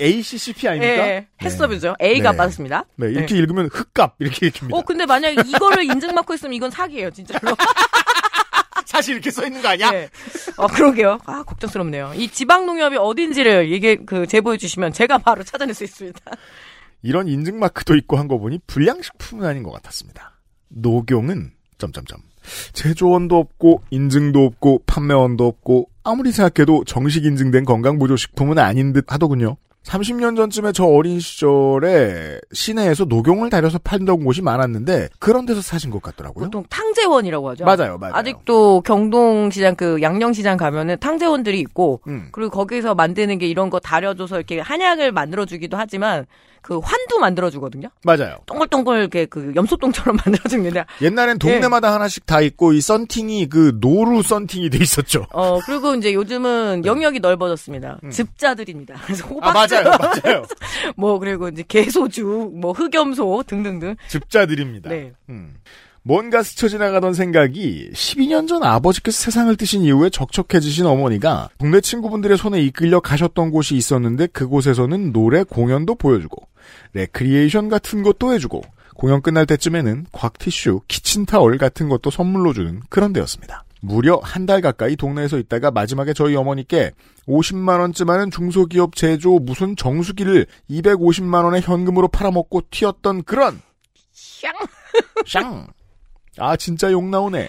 [0.00, 1.06] HACCP 아닙니까?
[1.08, 1.94] 예, 햇섭이죠.
[2.00, 2.36] A가 네.
[2.38, 2.84] 맞습니다.
[2.96, 4.76] 네, 이렇게 읽으면 흑값 이렇게 읽힙니다.
[4.76, 7.54] 어, 근데 만약에 이거를 인증 받고 있으면 이건 사기예요, 진짜로.
[8.86, 9.90] 사실 이렇게 써 있는 거 아니야?
[9.92, 10.08] 네.
[10.56, 11.18] 어, 그러게요.
[11.26, 12.12] 아, 걱정스럽네요.
[12.16, 16.18] 이 지방 농협이 어딘지를 얘기, 그, 제보해 주시면 제가 바로 찾아낼 수 있습니다.
[17.02, 20.32] 이런 인증 마크도 있고 한 거 보니 불량식품은 아닌 것 같았습니다.
[20.68, 22.20] 녹용은 점점점
[22.72, 29.56] 제조원도 없고 인증도 없고 판매원도 없고 아무리 생각해도 정식 인증된 건강보조식품은 아닌 듯 하더군요.
[29.84, 36.02] 30년 전쯤에 저 어린 시절에 시내에서 녹용을 다려서 팔던 곳이 많았는데 그런 데서 사신 것
[36.02, 36.44] 같더라고요.
[36.44, 37.64] 보통 탕제원이라고 하죠.
[37.64, 38.14] 맞아요, 맞아요.
[38.14, 42.28] 아직도 경동시장 그 양령시장 가면은 탕제원들이 있고 음.
[42.30, 46.26] 그리고 거기서 만드는 게 이런 거 다려줘서 이렇게 한약을 만들어 주기도 하지만
[46.62, 47.88] 그 환도 만들어주거든요.
[48.04, 48.38] 맞아요.
[48.46, 54.70] 동글동글 이렇게 그 염소똥처럼 만들어주는데 옛날엔 동네마다 하나씩 다 있고 이 썬팅이 그 노루 썬팅이
[54.70, 55.26] 돼 있었죠.
[55.32, 57.98] 어 그리고 이제 요즘은 영역이 넓어졌습니다.
[58.10, 58.94] 즙자들입니다.
[59.04, 59.34] 그래서 네.
[59.34, 59.40] 음.
[59.42, 60.42] 아 맞아요, 맞아요.
[60.96, 63.96] 뭐 그리고 이제 개소주, 뭐 흑염소 등등등.
[64.08, 64.90] 즙자들입니다.
[64.90, 65.12] 네.
[65.28, 65.54] 음.
[66.02, 72.60] 뭔가 스쳐 지나가던 생각이 12년 전 아버지께서 세상을 뜨신 이후에 적적해지신 어머니가 동네 친구분들의 손에
[72.62, 76.48] 이끌려 가셨던 곳이 있었는데 그곳에서는 노래 공연도 보여주고
[76.94, 78.62] 레크리에이션 같은 것도 해주고
[78.94, 83.64] 공연 끝날 때쯤에는 곽티슈, 키친타월 같은 것도 선물로 주는 그런 데였습니다.
[83.82, 86.92] 무려 한 달 가까이 동네에서 있다가 마지막에 저희 어머니께
[87.26, 93.60] 50만원쯤 하는 중소기업 제조 무슨 정수기를 250만원에 현금으로 팔아먹고 튀었던 그런
[94.12, 94.50] 샹.
[95.26, 95.66] 샹.
[96.38, 97.48] 아, 진짜 욕 나오네.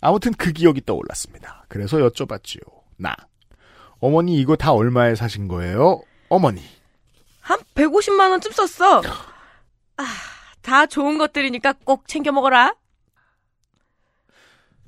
[0.00, 1.64] 아무튼 그 기억이 떠올랐습니다.
[1.68, 2.60] 그래서 여쭤봤지요.
[2.96, 3.14] 나.
[3.98, 6.02] 어머니 이거 다 얼마에 사신 거예요?
[6.28, 6.62] 어머니.
[7.40, 9.02] 한 150만 원쯤 썼어.
[9.96, 10.04] 아,
[10.62, 12.74] 다 좋은 것들이니까 꼭 챙겨 먹어라.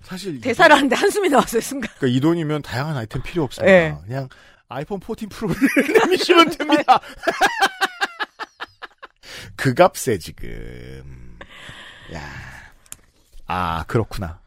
[0.02, 1.90] 사실 대사를 하는데 한숨이 나왔어요, 순간.
[1.98, 3.72] 그러니까 이 돈이면 다양한 아이템 필요 없습니다.
[3.72, 3.96] 예.
[4.06, 4.28] 그냥
[4.68, 5.56] 아이폰 14 프로를
[6.00, 7.00] 내미시면 됩니다.
[9.56, 11.38] 그 값에 지금.
[12.12, 12.57] 야.
[13.48, 14.38] 아, 그렇구나.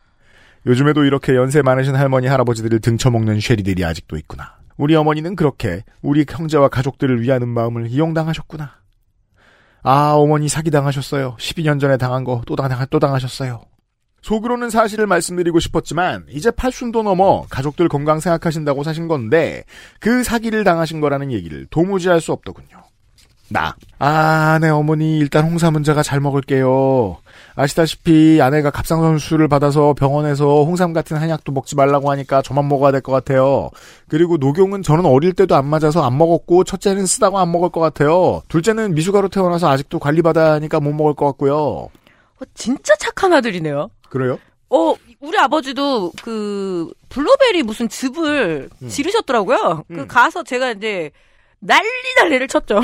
[0.65, 4.57] 요즘에도 이렇게 연세 많으신 할머니, 할아버지들을 등쳐먹는 쉐리들이 아직도 있구나.
[4.77, 8.71] 우리 어머니는 그렇게 우리 형제와 가족들을 위하는 마음을 이용당하셨구나.
[9.83, 11.35] 아, 어머니 사기당하셨어요.
[11.39, 13.63] 12년 전에 당한 거 또 당하, 또 당하셨어요.
[14.21, 19.63] 속으로는 사실을 말씀드리고 싶었지만 이제 팔순도 넘어 가족들 건강 생각하신다고 사신 건데
[19.99, 22.83] 그 사기를 당하신 거라는 얘기를 도무지 할 수 없더군요.
[23.51, 23.75] 나.
[23.99, 27.17] 아, 네, 어머니, 일단 홍삼 문제가 잘 먹을게요.
[27.55, 33.01] 아시다시피 아내가 갑상선 수술을 받아서 병원에서 홍삼 같은 한약도 먹지 말라고 하니까 저만 먹어야 될
[33.01, 33.69] 것 같아요.
[34.07, 38.41] 그리고 녹용은 저는 어릴 때도 안 맞아서 안 먹었고, 첫째는 쓰다고 안 먹을 것 같아요.
[38.47, 41.57] 둘째는 미숙아로 태어나서 아직도 관리받아야 하니까 못 먹을 것 같고요.
[41.57, 41.89] 어,
[42.53, 43.89] 진짜 착한 아들이네요.
[44.09, 44.39] 그래요?
[44.69, 48.87] 어, 우리 아버지도 그 블루베리 무슨 즙을 음.
[48.87, 49.83] 지르셨더라고요.
[49.89, 51.11] 그 가서 제가 이제
[51.59, 51.87] 난리
[52.17, 52.79] 난리를 쳤죠.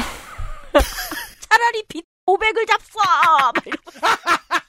[1.50, 2.98] 차라리 빚 500을 잡숴!
[3.56, 3.92] 막 이러고.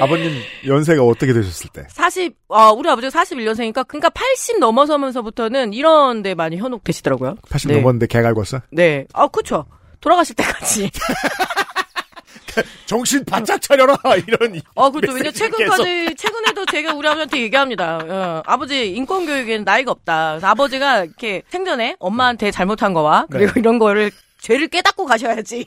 [0.00, 1.86] 아버님 연세가 어떻게 되셨을 때?
[1.88, 7.36] 40, 어, 우리 아버지가 41년생이니까, 그러니까 80 넘어서면서부터는 이런 데 많이 현혹되시더라고요.
[7.50, 7.76] 80 네.
[7.78, 8.62] 넘었는데 개 갈궜어?
[8.70, 9.06] 네.
[9.14, 9.66] 아, 그쵸.
[10.00, 10.90] 돌아가실 때까지.
[12.86, 13.96] 정신 바짝 차려라!
[14.26, 14.60] 이런.
[14.74, 15.12] 어, 그렇죠.
[15.12, 17.98] 왜냐, 최근까지, 최근에도 제가 우리 아버지한테 얘기합니다.
[17.98, 20.32] 어, 아버지, 인권교육에는 나이가 없다.
[20.32, 23.60] 그래서 아버지가 이렇게 생전에 엄마한테 잘못한 거와, 그리고 네.
[23.60, 24.10] 이런 거를,
[24.40, 25.66] 죄를 깨닫고 가셔야지.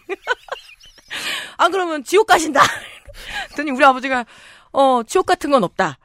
[1.58, 2.62] 안 그러면 지옥 가신다.
[3.48, 4.26] 그랬더니 우리 아버지가,
[4.72, 5.98] 어, 지옥 같은 건 없다.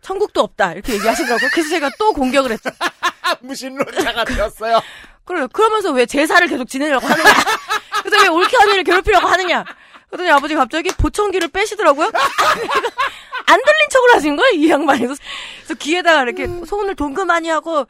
[0.00, 0.72] 천국도 없다.
[0.72, 1.48] 이렇게 얘기하시더라고요.
[1.52, 2.70] 그래서 제가 또 공격을 했죠.
[3.40, 4.80] 무신론자가 되었어요.
[5.24, 5.46] 그래요.
[5.48, 7.32] 그러면서 왜 제사를 계속 지내려고 하느냐.
[8.02, 9.64] 그래서 왜 옳게 언니를 괴롭히려고 하느냐.
[10.10, 12.06] 그랬더니 아버지 갑자기 보청기를 빼시더라고요.
[13.46, 15.00] 안 들린 척을 하신 거예요, 이 양반이.
[15.02, 17.86] 그래서 귀에다가 이렇게 손을 동그마니 하고,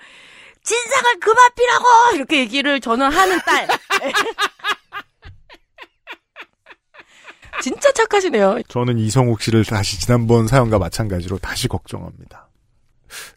[0.63, 1.85] 진상을 그만 피라고!
[2.15, 3.67] 이렇게 얘기를 저는 하는 딸.
[7.61, 8.63] 진짜 착하시네요.
[8.69, 12.49] 저는 이성욱 씨를 다시 지난번 사연과 마찬가지로 다시 걱정합니다.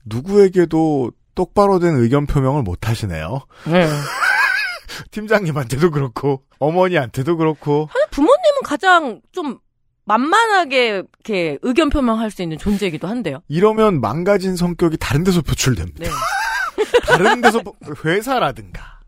[0.06, 3.42] 누구에게도 똑바로 된 의견 표명을 못 하시네요.
[3.66, 3.88] 네.
[5.12, 9.60] 팀장님한테도 그렇고 어머니한테도 그렇고 부모님은 가장 좀
[10.06, 13.42] 만만하게 이렇게 의견 표명할 수 있는 존재이기도 한데요.
[13.48, 16.06] 이러면 망가진 성격이 다른 데서 표출됩니다.
[16.06, 16.10] 네.
[17.04, 17.62] 다른 데서
[18.04, 19.00] 회사라든가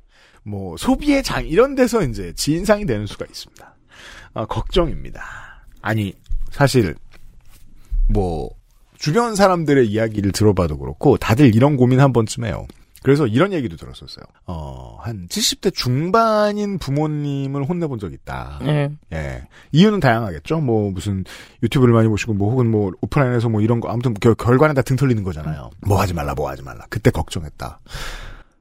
[0.43, 3.75] 뭐 소비의 장 이런 데서 이제 진상이 되는 수가 있습니다.
[4.33, 5.23] 아, 걱정입니다.
[5.81, 6.13] 아니
[6.51, 6.95] 사실
[8.09, 8.49] 뭐
[8.97, 12.65] 주변 사람들의 이야기를 들어봐도 그렇고 다들 이런 고민 한 번쯤 해요.
[13.07, 14.25] 그래서 이런 얘기도 들었었어요.
[14.47, 18.59] 어, 한 70대 중반인 부모님을 혼내본 적이 있다.
[18.63, 18.89] 예.
[19.13, 19.47] 예.
[19.71, 20.59] 이유는 다양하겠죠.
[20.59, 21.23] 뭐 무슨
[21.63, 24.97] 유튜브를 많이 보시고 뭐 혹은 뭐 오프라인에서 뭐 이런 거 아무튼 결, 결과는 다 등
[24.97, 25.69] 털리는 거잖아요.
[25.87, 26.85] 뭐 하지 말라 뭐 하지 말라.
[26.89, 27.79] 그때 걱정했다.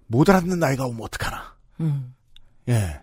[0.06, 1.56] 못 알아듣는 나이가 오면 어떡하나.
[1.80, 2.14] 음.
[2.68, 3.00] 예.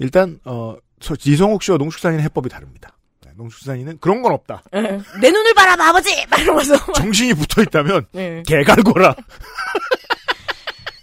[0.00, 2.98] 일단 어 저, 이성욱 씨와 농축산인의 해법이 다릅니다.
[3.24, 4.64] 네, 농축산인은 그런 건 없다.
[4.74, 4.82] 예.
[5.22, 8.42] 내 눈을 바라봐 아버지 막 이러면서 정신이 붙어 있다면 예.
[8.46, 9.16] 개 갈거라.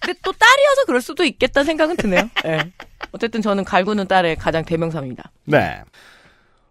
[0.10, 2.30] 근데 또 딸이어서 그럴 수도 있겠다는 생각은 드네요.
[2.46, 2.72] 예.
[3.12, 5.32] 어쨌든 저는 갈구는 딸의 가장 대명사입니다.
[5.46, 5.82] 네.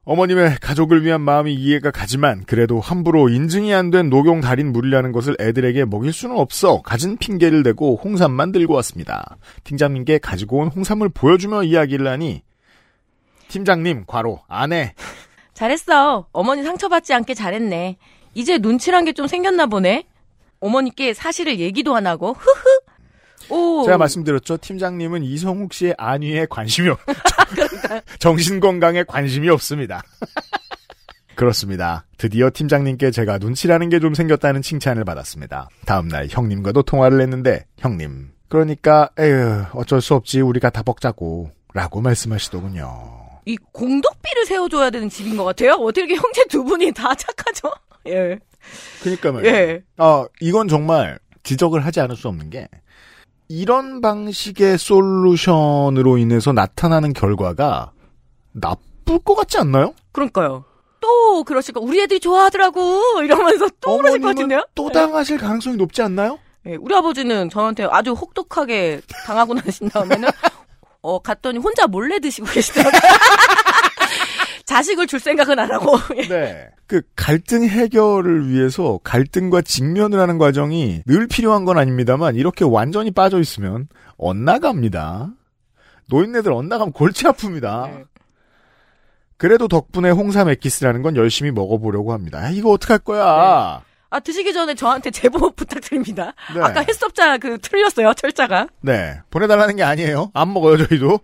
[0.05, 5.37] 어머님의 가족을 위한 마음이 이해가 가지만 그래도 함부로 인증이 안 된 녹용 달인 물이라는 것을
[5.39, 9.37] 애들에게 먹일 수는 없어 가진 핑계를 대고 홍삼만 들고 왔습니다.
[9.65, 12.43] 팀장님께 가지고 온 홍삼을 보여주며 이야기를 하니
[13.49, 14.95] 팀장님 과로 아내
[15.55, 16.27] 잘했어.
[16.33, 17.99] 어머니 상처받지 않게 잘했네.
[18.35, 20.05] 이제 눈치란 게 좀 생겼나 보네.
[20.61, 22.81] 어머니께 사실을 얘기도 안 하고 흐흐.
[23.51, 23.85] 오.
[23.85, 24.59] 제가 말씀드렸죠.
[24.59, 26.99] 팀장님은 이성욱 씨의 안위에 관심이 없,
[28.19, 30.03] 정신 건강에 관심이 없습니다.
[31.35, 32.05] 그렇습니다.
[32.19, 35.69] 드디어 팀장님께 제가 눈치라는 게 좀 생겼다는 칭찬을 받았습니다.
[35.87, 43.19] 다음날 형님과도 통화를 했는데 형님 그러니까 에휴 어쩔 수 없지 우리가 다 먹자고 라고 말씀하시더군요.
[43.45, 45.73] 이 공덕비를 세워줘야 되는 집인 것 같아요.
[45.75, 47.71] 어떻게 이렇게 형제 두 분이 다 착하죠?
[48.09, 48.39] 예.
[49.03, 49.55] 그러니까 말이에요.
[49.55, 49.83] 예.
[49.97, 52.69] 아, 이건 정말 지적을 하지 않을 수 없는 게
[53.49, 57.93] 이런 방식의 솔루션으로 인해서 나타나는 결과가
[58.53, 59.95] 나쁠 것 같지 않나요?
[60.13, 60.65] 그러니까요.
[61.01, 64.67] 또 그러실 거 우리 애들이 좋아하더라고 이러면서 또 그러실 것 같은데요?
[64.75, 66.39] 또 당하실 가능성이 높지 않나요?
[66.67, 70.29] 예, 우리 아버지는 저한테 아주 혹독하게 당하고 나신 다음에는
[71.01, 73.01] 어 갔더니 혼자 몰래 드시고 계시더라고요.
[74.69, 75.97] 자식을 줄 생각은 안 하고.
[76.17, 76.29] 예.
[76.29, 76.69] 네.
[76.87, 83.41] 그 갈등 해결을 위해서 갈등과 직면을 하는 과정이 늘 필요한 건 아닙니다만 이렇게 완전히 빠져
[83.41, 85.31] 있으면 엇나갑니다.
[86.11, 87.87] 노인네들 엇나가면 골치 아픕니다.
[87.91, 88.05] 네.
[89.39, 92.39] 그래도 덕분에 홍삼 엑기스라는 건 열심히 먹어보려고 합니다.
[92.39, 93.83] 아, 이거 어떡할 거야?
[94.11, 96.35] 아 드시기 전에 저한테 제보 부탁드립니다.
[96.55, 96.61] 네.
[96.61, 98.67] 아까 해썹자 그 틀렸어요 철자가.
[98.83, 99.21] 네.
[99.31, 100.31] 보내달라는 게 아니에요.
[100.35, 101.21] 안 먹어요, 저희도.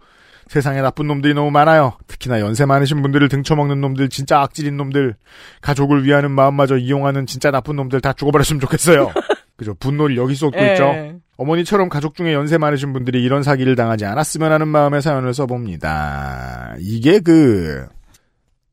[0.49, 1.97] 세상에 나쁜 놈들이 너무 많아요.
[2.07, 5.17] 특히나 연세 많으신 분들을 등쳐먹는 놈들, 진짜 악질인 놈들,
[5.61, 9.13] 가족을 위하는 마음마저 이용하는 진짜 나쁜 놈들 다 죽어버렸으면 좋겠어요.
[9.57, 9.75] 그죠.
[9.75, 10.73] 분노를 여기 쏟고 예.
[10.73, 10.93] 있죠.
[11.37, 16.77] 어머니처럼 가족 중에 연세 많으신 분들이 이런 사기를 당하지 않았으면 하는 마음의 사연을 써봅니다.
[16.81, 17.87] 이게 그,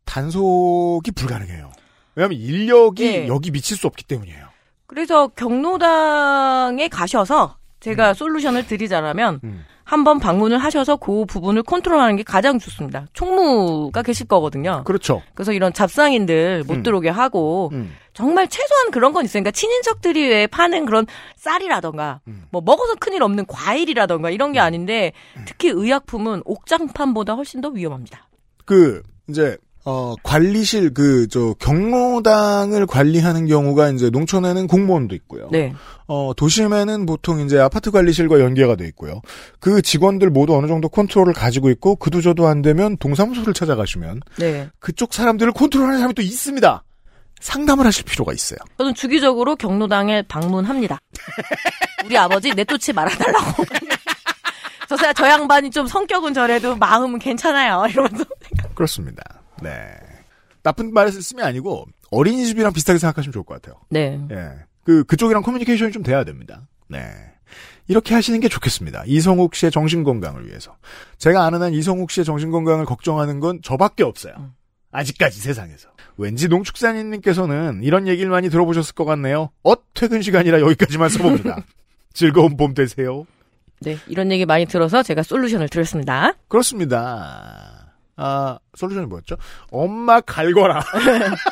[0.05, 1.71] 단속이 불가능해요.
[2.15, 3.27] 왜냐하면 인력이 예.
[3.27, 4.47] 여기 미칠 수 없기 때문이에요.
[4.85, 9.63] 그래서 경로당에 가셔서 제가 솔루션을 드리자라면 음.
[9.91, 13.07] 한번 방문을 하셔서 그 부분을 컨트롤하는 게 가장 좋습니다.
[13.11, 14.85] 총무가 계실 거거든요.
[14.85, 15.21] 그렇죠.
[15.33, 16.83] 그래서 이런 잡상인들 못 음.
[16.83, 17.91] 들어오게 하고 음.
[18.13, 22.45] 정말 최소한 그런 건 있으니까 친인척들이 왜 파는 그런 쌀이라던가 음.
[22.51, 25.43] 뭐 먹어서 큰일 없는 과일이라던가 이런 게 아닌데 음.
[25.45, 28.29] 특히 의약품은 옥장판보다 훨씬 더 위험합니다.
[28.63, 35.49] 그 이제 어 관리실 그 저 경로당을 관리하는 경우가 이제 농촌에는 공무원도 있고요.
[35.51, 35.73] 네.
[36.07, 39.21] 어 도심에는 보통 이제 아파트 관리실과 연계가 돼 있고요.
[39.59, 44.69] 그 직원들 모두 어느 정도 컨트롤을 가지고 있고 그도저도 안 되면 동사무소를 찾아가시면 네.
[44.79, 46.83] 그쪽 사람들을 컨트롤하는 사람이 또 있습니다.
[47.39, 48.59] 상담을 하실 필요가 있어요.
[48.77, 50.99] 저는 주기적으로 경로당에 방문합니다.
[52.05, 53.63] 우리 아버지 내쫓지 말아달라고.
[54.87, 57.87] 저, 사- 저 양반이 좀 성격은 저래도 마음은 괜찮아요.
[57.89, 58.25] 이러면서.
[58.75, 59.23] 그렇습니다.
[59.61, 59.97] 네.
[60.63, 63.81] 나쁜 말을 쓰면 아니고 어린이집이랑 비슷하게 생각하시면 좋을 것 같아요.
[63.89, 64.19] 네.
[64.31, 64.51] 예.
[64.83, 66.67] 그, 그쪽이랑 커뮤니케이션이 좀 돼야 됩니다.
[66.87, 66.99] 네.
[67.87, 69.03] 이렇게 하시는 게 좋겠습니다.
[69.05, 70.77] 이성욱 씨의 정신 건강을 위해서.
[71.17, 74.53] 제가 아는 한 이성욱 씨의 정신 건강을 걱정하는 건 저밖에 없어요.
[74.91, 75.89] 아직까지 세상에서.
[76.17, 79.49] 왠지 농축산인님께서는 이런 얘기를 많이 들어보셨을 것 같네요.
[79.63, 81.63] 어, 퇴근 시간이라 여기까지만 써봅니다.
[82.13, 83.25] 즐거운 봄 되세요.
[83.79, 83.97] 네.
[84.07, 86.33] 이런 얘기 많이 들어서 제가 솔루션을 드렸습니다.
[86.47, 87.70] 그렇습니다.
[88.23, 89.35] 아, 솔루션이 뭐였죠?
[89.71, 90.83] 엄마 갈거라.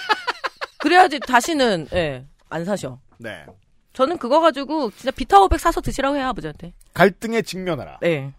[0.78, 3.00] 그래야지 다시는, 예, 안 사셔.
[3.18, 3.44] 네.
[3.94, 6.74] 저는 그거 가지고 진짜 비타오백 사서 드시라고 해요, 아버지한테.
[6.94, 7.98] 갈등에 직면하라.
[8.02, 8.34] 네.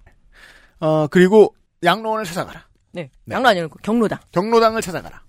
[0.79, 2.66] 어, 그리고 양로원을 찾아가라.
[2.93, 3.11] 네.
[3.25, 3.35] 네.
[3.35, 4.21] 양로 아니고 경로당.
[4.31, 5.23] 경로당을 찾아가라.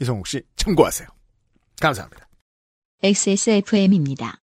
[0.00, 1.08] 이성욱 씨 참고하세요.
[1.80, 2.28] 감사합니다.
[3.02, 4.38] XSFM입니다.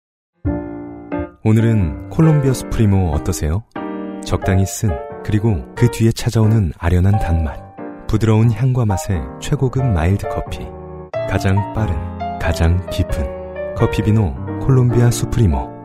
[1.44, 3.64] 오늘은 콜롬비아 수프리모 어떠세요?
[4.24, 4.90] 적당히 쓴
[5.24, 7.67] 그리고 그 뒤에 찾아오는 아련한 단맛
[8.08, 10.60] 부드러운 향과 맛의 최고급 mild 커피
[11.28, 11.94] 가장 빠른
[12.38, 15.78] 가장 깊은 커피 비노 콜롬비아 수프리모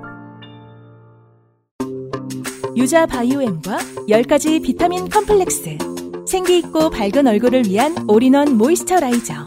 [2.78, 3.78] 유자 biome과
[4.10, 5.78] 10가지 비타민 컴플렉스.
[6.26, 9.46] 생기 있고 밝은 얼굴을 위한 all-in-one moisturizer.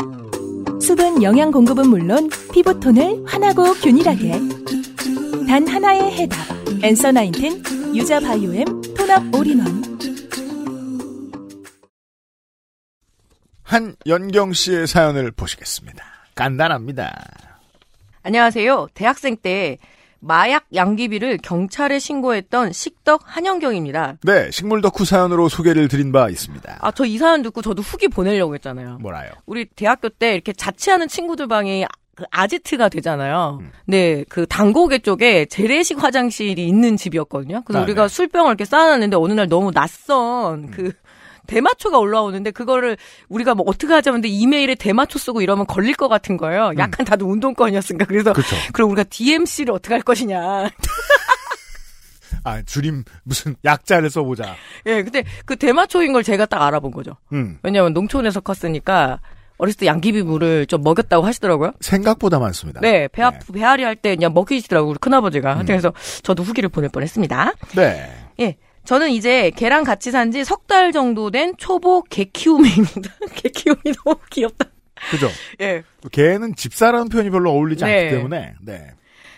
[0.80, 4.38] 수분 영양 공급은 물론 피부톤을 환하고 균일하게
[5.48, 6.38] 단 하나의 해답
[6.84, 7.62] Answer Nineteen
[7.96, 8.64] 유자 biome
[8.96, 9.82] tone-up all-in-one
[13.66, 16.04] 한영경 씨의 사연을 보시겠습니다.
[16.36, 17.12] 간단합니다.
[18.22, 18.88] 안녕하세요.
[18.94, 19.78] 대학생 때
[20.20, 24.18] 마약 양귀비를 경찰에 신고했던 식덕 한영경입니다.
[24.22, 26.78] 네, 식물 덕후 사연으로 소개를 드린 바 있습니다.
[26.80, 28.98] 아, 저 이 사연 듣고 저도 후기 보내려고 했잖아요.
[29.00, 29.30] 뭐라요?
[29.46, 33.58] 우리 대학교 때 이렇게 자취하는 친구들 방에 그 아지트가 되잖아요.
[33.60, 33.70] 음.
[33.86, 37.62] 네, 그 당고개 쪽에 재래식 화장실이 있는 집이었거든요.
[37.64, 38.08] 그래서 아, 우리가 네.
[38.08, 40.92] 술병을 이렇게 쌓아놨는데 어느 날 너무 낯선 그
[41.46, 42.96] 대마초가 올라오는데 그거를
[43.28, 46.72] 우리가 뭐 어떻게 하자는데 이메일에 대마초 쓰고 이러면 걸릴 것 같은 거예요.
[46.78, 48.56] 약간 다들 운동권이었으니까 그래서 그렇죠.
[48.72, 50.70] 그럼 우리가 DMC를 어떻게 할 것이냐.
[52.44, 54.54] 아, 줄임 무슨 약자를 써보자.
[54.86, 57.16] 예, 근데 그 대마초인 걸 제가 딱 알아본 거죠.
[57.32, 59.20] 음, 왜냐면 농촌에서 컸으니까
[59.58, 61.72] 어렸을 때 양귀비 물을 좀 먹였다고 하시더라고요.
[61.80, 62.80] 생각보다 많습니다.
[62.80, 65.54] 네, 배 아프, 배앓이 할 때 그냥 먹이시더라고요, 우리 큰아버지가.
[65.60, 65.66] 음.
[65.66, 65.92] 그래서
[66.22, 67.52] 저도 후기를 보낼 뻔 했습니다.
[67.74, 68.12] 네.
[68.40, 68.56] 예.
[68.86, 73.10] 저는 이제 개랑 같이 산 지 석 달 정도 된 초보 개 키움입니다.
[73.34, 74.66] 개 키움이 너무 귀엽다.
[75.10, 75.28] 그죠?
[75.60, 75.82] 예.
[76.10, 78.04] 개는 집사라는 표현이 별로 어울리지 네.
[78.04, 78.90] 않기 때문에, 네.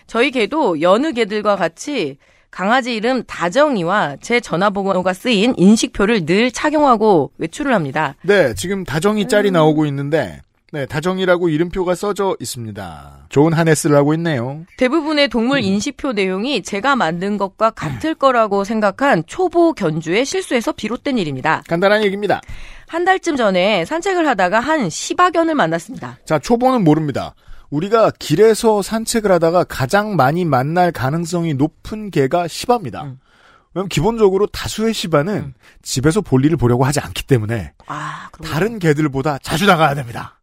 [0.06, 2.16] 저희 개도 여느 개들과 같이
[2.50, 8.14] 강아지 이름 다정이와 제 전화번호가 쓰인 인식표를 늘 착용하고 외출을 합니다.
[8.22, 9.28] 네, 지금 다정이 음.
[9.28, 10.40] 짤이 나오고 있는데,
[10.70, 13.26] 네, 다정이라고 이름표가 써져 있습니다.
[13.30, 14.64] 좋은 한 해 쓰려고 있네요.
[14.76, 21.62] 대부분의 동물 인식표 내용이 제가 만든 것과 같을 거라고 생각한 초보 견주의 실수에서 비롯된 일입니다.
[21.68, 22.42] 간단한 얘기입니다.
[22.86, 26.18] 한 달쯤 전에 산책을 하다가 한 시바견을 만났습니다.
[26.26, 27.34] 자, 초보는 모릅니다.
[27.70, 33.04] 우리가 길에서 산책을 하다가 가장 많이 만날 가능성이 높은 개가 시바입니다.
[33.04, 33.18] 음.
[33.74, 35.54] 왜냐면 기본적으로 다수의 시바는 음.
[35.82, 40.37] 집에서 볼일을 보려고 하지 않기 때문에 아, 다른 개들보다 자주 나가야 됩니다.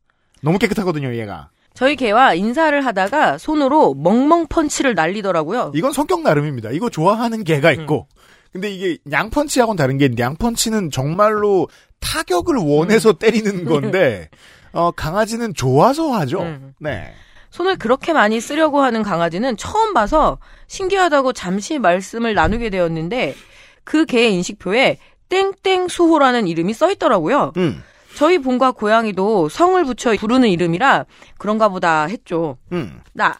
[0.45, 1.49] 너무 깨끗하거든요, 얘가.
[1.73, 5.71] 저희 개와 인사를 하다가 손으로 멍멍 펀치를 날리더라고요.
[5.75, 6.69] 이건 성격 나름입니다.
[6.71, 7.81] 이거 좋아하는 개가 음.
[7.81, 8.07] 있고.
[8.53, 11.67] 근데 이게 양펀치하고는 다른 게 양펀치는 정말로
[11.99, 14.29] 타격을 원해서 때리는 건데
[14.71, 16.43] 어, 강아지는 좋아서 하죠.
[16.43, 16.73] 음.
[16.79, 17.11] 네.
[17.49, 20.37] 손을 그렇게 많이 쓰려고 하는 강아지는 처음 봐서
[20.67, 23.35] 신기하다고 잠시 말씀을 나누게 되었는데
[23.83, 27.51] 그 개의 인식표에 땡땡 수호라는 이름이 써 있더라고요.
[27.57, 27.81] 음.
[28.15, 31.05] 저희 본과 고양이도 성을 붙여 부르는 이름이라
[31.37, 32.57] 그런가 보다 했죠.
[32.71, 33.01] 음.
[33.13, 33.37] 나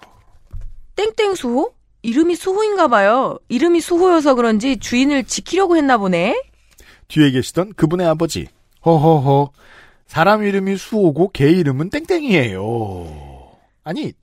[0.96, 1.74] 땡땡 수호?
[2.04, 3.40] 이름이 수호인가 봐요.
[3.50, 6.40] 이름이 수호여서 그런지 주인을 지키려고 했나 보네.
[7.08, 8.48] 뒤에 계시던 그분의 아버지.
[8.86, 9.52] 허허허.
[10.06, 13.52] 사람 이름이 수호고 개 이름은 땡땡이에요.
[13.84, 14.14] 아니,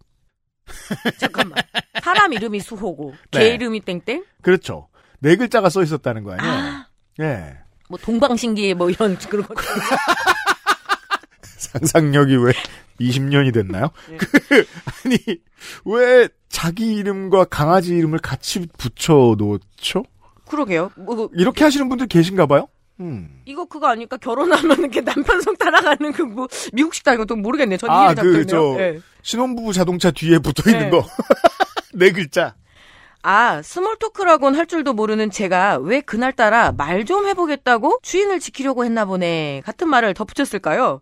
[1.18, 1.58] 잠깐만.
[2.02, 3.48] 사람 이름이 수호고 개 네.
[3.54, 4.24] 이름이 땡땡?
[4.42, 4.88] 그렇죠.
[5.18, 6.52] 네 글자가 써 있었다는 거 아니에요?
[6.52, 6.86] 아,
[7.20, 7.56] 예.
[7.88, 9.54] 뭐 동방신기 뭐 이런 그런 거.
[11.62, 12.52] 상상력이 왜
[13.00, 13.90] 20년이 됐나요?
[14.10, 14.16] 네.
[14.18, 14.66] 그,
[15.04, 15.18] 아니,
[15.84, 20.04] 왜 자기 이름과 강아지 이름을 같이 붙여 놓죠?
[20.48, 20.90] 그러게요.
[20.96, 22.68] 뭐 이렇게 하시는 분들 계신가 봐요?
[23.00, 23.40] 음.
[23.46, 27.76] 이거 그거 아니까 결혼하면 이렇게 남편 성 따라가는 그 뭐 미국식 다 이것도 모르겠네.
[27.78, 28.46] 전 아, 그.
[28.46, 29.00] 저, 예.
[29.22, 30.90] 신혼부부 자동차 뒤에 붙어 있는 네.
[30.90, 31.06] 거.
[31.94, 32.54] 네 글자.
[33.22, 39.04] 아, small talk라고는 할 줄도 모르는 제가 왜 그날따라 말 좀 해보겠다고 주인을 지키려고 했나
[39.04, 41.00] 보네 같은 말을 덧붙였을까요?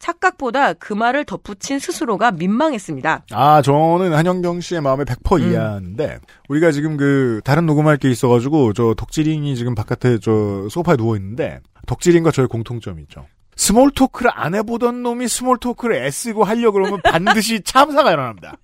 [0.00, 3.26] 착각보다 그 말을 덧붙인 스스로가 민망했습니다.
[3.30, 5.50] 아, 저는 한영경 씨의 마음에 100% 음.
[5.50, 11.16] 이해하는데, 우리가 지금 그, 다른 녹음할 게 있어가지고, 저 덕질인이 지금 바깥에 저 소파에 누워
[11.16, 13.26] 있는데, 덕질인과 저의 공통점이 있죠.
[13.56, 18.56] small talk를 안 해보던 놈이 small talk를 애쓰고 하려고 그러면 반드시 참사가 일어납니다.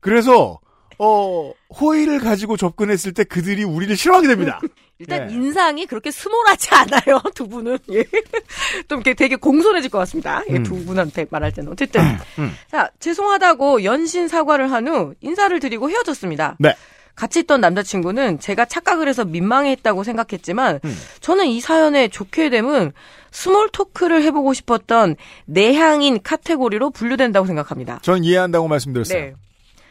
[0.00, 0.60] 그래서,
[0.98, 4.60] 어, 호의를 가지고 접근했을 때 그들이 우리를 싫어하게 됩니다.
[5.00, 5.34] 일단 네.
[5.34, 7.78] 인상이 그렇게 small하지 않아요, 두 분은.
[7.92, 8.04] 예.
[8.88, 10.42] 좀 이렇게 되게 공손해질 것 같습니다.
[10.50, 10.62] 예, 음.
[10.62, 11.72] 두 분한테 말할 때는.
[11.72, 12.02] 어쨌든.
[12.38, 12.52] 음.
[12.70, 16.56] 자, 죄송하다고 연신 사과를 한 후 인사를 드리고 헤어졌습니다.
[16.58, 16.74] 네.
[17.14, 20.96] 같이 있던 남자친구는 제가 착각을 해서 민망했다고 생각했지만 음.
[21.20, 22.92] 저는 이 사연의 좋게 됨은
[23.30, 27.98] small talk를 해보고 싶었던 내향인 카테고리로 분류된다고 생각합니다.
[28.02, 29.20] 전 이해한다고 말씀드렸어요.
[29.20, 29.34] 네.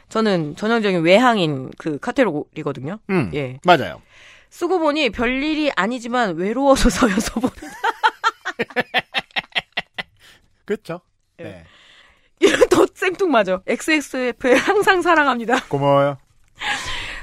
[0.10, 2.98] 저는 전형적인 외향인 그 카테고리거든요.
[3.12, 3.60] 음, 예.
[3.64, 4.02] 맞아요.
[4.50, 7.54] 쓰고 보니 별일이 아니지만 외로워서 서여서 보니
[10.66, 11.02] 그렇죠.
[11.40, 11.44] 예.
[11.44, 11.66] 네.
[12.70, 13.62] 더 생뚱맞아.
[13.68, 15.66] XXF에 항상 사랑합니다.
[15.68, 16.18] 고마워요.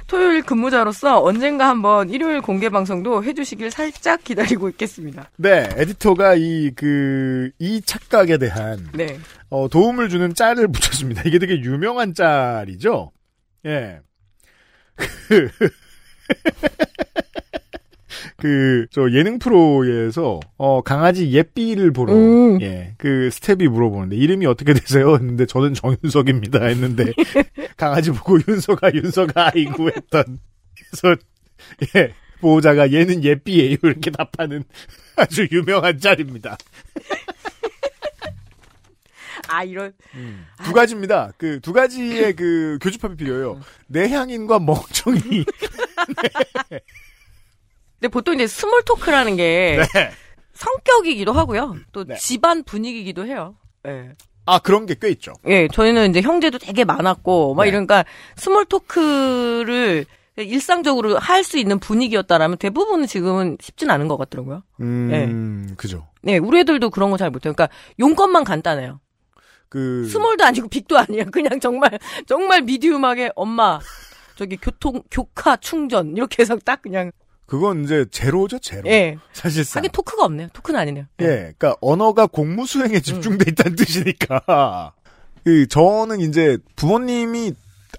[0.06, 5.30] 토요일 근무자로서 언젠가 한번 일요일 공개 방송도 해주시길 살짝 기다리고 있겠습니다.
[5.36, 9.18] 네, 에디터가 이, 그, 이 착각에 대한, 네.
[9.50, 11.22] 어, 도움을 주는 짤을 붙였습니다.
[11.24, 13.10] 이게 되게 유명한 짤이죠?
[13.66, 14.00] 예.
[16.26, 16.86] 그,
[18.36, 22.60] 그, 저 예능 프로에서, 어, 강아지 예삐를 보러, 음.
[22.60, 25.14] 예, 그 스텝이 물어보는데, 이름이 어떻게 되세요?
[25.14, 26.64] 했는데, 저는 정윤석입니다.
[26.64, 27.12] 했는데,
[27.76, 30.38] 강아지 보고 윤석아, 윤석아, 아이고 했던.
[30.90, 31.20] 그래서,
[31.96, 33.78] 예, 보호자가 얘는 예삐예요.
[33.82, 34.64] 이렇게 답하는
[35.16, 36.56] 아주 유명한 짤입니다.
[39.48, 39.92] 아 이런
[40.64, 41.32] 두 가지입니다.
[41.38, 43.60] 그 두 가지의 그 교집합이 필요해요.
[43.86, 45.44] 내향인과 멍청이.
[48.00, 50.10] 근데 보통 이제 small talk라는 게 네.
[50.54, 51.76] 성격이기도 하고요.
[51.92, 52.16] 또 네.
[52.16, 53.56] 집안 분위기이기도 해요.
[53.86, 54.10] 예.
[54.44, 55.32] 아, 그런 게 꽤 있죠.
[55.46, 57.70] 예, 저희는 이제 형제도 되게 많았고, 막 네.
[57.70, 58.04] 이러니까
[58.36, 64.62] small talk를 일상적으로 할 수 있는 분위기였다라면 대부분은 지금은 쉽진 않은 것 같더라고요.
[64.80, 66.06] 음, 그죠.
[66.22, 67.54] 네, 우리 애들도 그런 거 잘 못해요.
[67.54, 69.00] 그러니까 용건만 간단해요.
[69.68, 70.06] 그.
[70.08, 71.24] small도 아니고 big도 아니에요.
[71.32, 73.80] 그냥 정말 정말 medium하게 엄마
[74.36, 77.10] 저기 교통 교카 충전 이렇게 해서 딱 그냥
[77.46, 78.88] 그건 이제 제로죠, 제로.
[78.88, 79.16] 예.
[79.32, 79.80] 사실상.
[79.80, 80.48] 하긴 talk가 없네요.
[80.52, 81.04] talk는 아니네요.
[81.20, 84.92] 예, 그러니까 언어가 공무 수행에 집중돼 있다는 뜻이니까.
[85.44, 87.52] 그 저는 이제 부모님이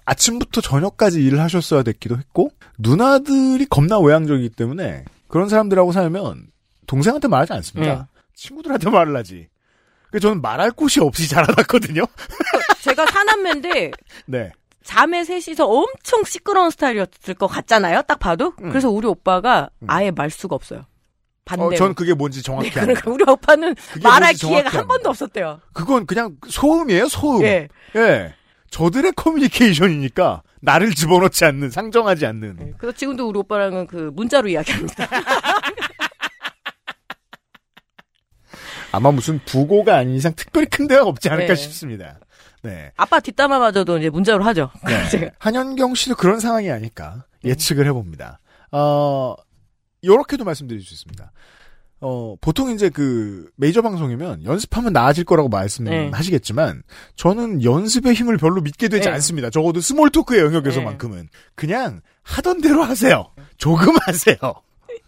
[0.04, 6.48] 아침부터 저녁까지 일을 하셨어야 됐기도 했고 누나들이 겁나 외향적이기 때문에 그런 사람들하고 살면
[6.86, 7.94] 동생한테 말하지 않습니다.
[7.94, 8.20] 네.
[8.34, 9.48] 친구들한테 말을 하지.
[10.10, 12.04] 그 저는 말할 곳이 없이 자라났거든요.
[12.82, 13.92] 제가 사남매인데
[14.26, 14.52] 네.
[14.84, 18.02] 자매 셋이서 엄청 시끄러운 스타일이었을 것 같잖아요.
[18.02, 18.54] 딱 봐도.
[18.56, 20.86] 그래서 우리 오빠가 아예 말수가 없어요.
[21.44, 21.68] 반대로.
[21.68, 22.80] 어, 전 그게 뭔지 정확히 네.
[22.80, 24.86] 그러니까 우리 오빠는 말할 기회가 한.
[24.86, 25.60] 번도 없었대요.
[25.72, 27.42] 그건 그냥 소음이에요, 소음.
[27.42, 27.68] 예.
[27.96, 28.34] 예.
[28.70, 32.74] 저들의 커뮤니케이션이니까 나를 집어넣지 않는, 상정하지 않는.
[32.76, 35.08] 그래서 지금도 우리 오빠랑은 그 문자로 이야기합니다.
[38.92, 41.60] 아마 무슨 부고가 아닌 이상 특별히 큰 데가 없지 않을까 네.
[41.60, 42.18] 싶습니다.
[42.62, 42.92] 네.
[42.96, 44.70] 아빠 뒷담화마저도 이제 문자로 하죠.
[44.86, 45.30] 네.
[45.38, 48.40] 한현경 씨도 그런 상황이 아닐까 예측을 해봅니다.
[48.72, 49.34] 어,
[50.04, 51.32] 요렇게도 말씀드릴 수 있습니다.
[52.00, 56.82] 어, 보통 이제 그 메이저 방송이면 연습하면 나아질 거라고 말씀하시겠지만
[57.16, 59.14] 저는 연습의 힘을 별로 믿게 되지 네.
[59.14, 59.50] 않습니다.
[59.50, 63.32] 적어도 small talk의 영역에서만큼은 그냥 하던 대로 하세요.
[63.56, 64.36] 조금 하세요.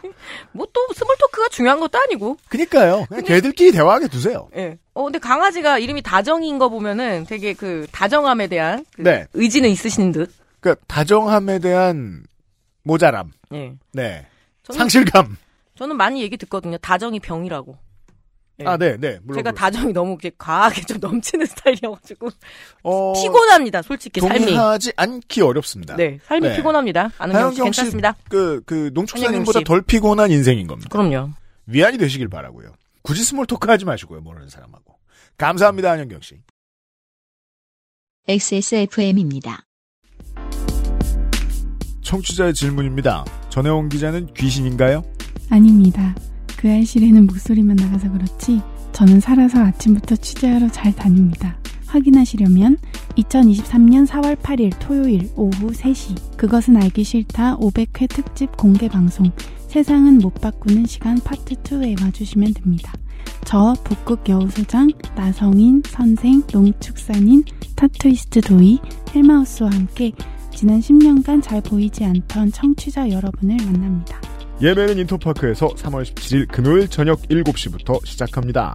[0.53, 2.37] 뭐 또 small talk가 중요한 것도 아니고.
[2.49, 3.07] 그니까요.
[3.09, 4.49] 그냥 걔들끼리 대화하게 두세요.
[4.57, 4.79] 예.
[4.95, 9.27] 어 근데 강아지가 이름이 다정인 거 보면은 되게 그 다정함에 대한 그 네.
[9.35, 10.33] 의지는 있으신 듯.
[10.61, 12.23] 그러니까 다정함에 대한
[12.83, 13.73] 모자람, 예.
[13.93, 14.27] 네,
[14.63, 15.37] 저는, 상실감.
[15.77, 16.77] 저는 많이 얘기 듣거든요.
[16.79, 17.77] 다정이 병이라고.
[18.61, 18.65] 예.
[18.65, 19.19] 아, 네, 네.
[19.23, 19.53] 물론 제가 그렇습니다.
[19.53, 22.29] 다정이 너무 이렇게 과하게 좀 넘치는 스타일이어가지고
[22.83, 23.83] 어, 피곤합니다.
[23.83, 24.39] 솔직히 삶이.
[24.39, 25.97] 동의하지 않기 어렵습니다.
[25.97, 26.57] 네, 삶이 네.
[26.57, 27.11] 피곤합니다.
[27.19, 28.17] 아는 경 한영경 씨, 괜찮습니다.
[28.29, 29.61] 그, 그, 농축사님보다.
[29.65, 30.89] 덜 피곤한 인생인 겁니다.
[30.91, 31.31] 그럼요.
[31.67, 32.73] 위안이 되시길 바라고요.
[33.03, 34.95] 굳이 small talk 하지 마시고요, 모르는 사람하고.
[35.39, 36.37] 감사합니다, 한영경 씨.
[38.29, 39.65] XSFM입니다.
[42.03, 43.25] 청취자의 질문입니다.
[43.49, 45.03] 전혜원 기자는 귀신인가요?
[45.49, 46.15] 아닙니다.
[46.61, 48.61] 그 알실에는 목소리만 나가서 그렇지
[48.93, 51.57] 저는 살아서 아침부터 취재하러 잘 다닙니다.
[51.87, 52.77] 확인하시려면
[53.17, 59.31] 2023년 4월 8일 토요일 오후 3시 그것은 알기 싫다 500회 특집 공개 방송
[59.69, 62.93] 세상은 못 바꾸는 시간 파트 2에 와주시면 됩니다.
[63.47, 67.43] 저 북극 여우소장, 나성인, 선생, 농축산인,
[67.75, 68.81] 타투이스트 도이,
[69.15, 70.13] 헬마우스와 함께
[70.55, 74.30] 지난 10년간 잘 보이지 않던 청취자 여러분을 만납니다.
[74.63, 78.75] 예매는 인터파크에서 3월 17일 금요일 저녁 7시부터 시작합니다.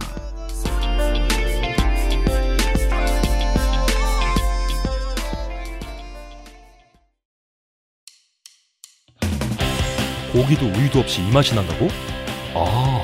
[10.32, 11.86] 고기도 우유도 없이 이 맛이 난다고?
[12.54, 13.00] 아,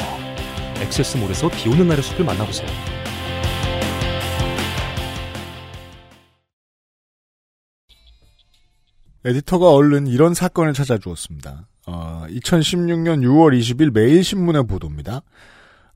[0.82, 2.68] 액세스몰에서 비 오는 날의 숲을 만나보세요.
[9.24, 11.66] 에디터가 얼른 이런 사건을 찾아주었습니다.
[11.86, 15.22] 어, 2016년 6월 20일 매일신문의 보도입니다.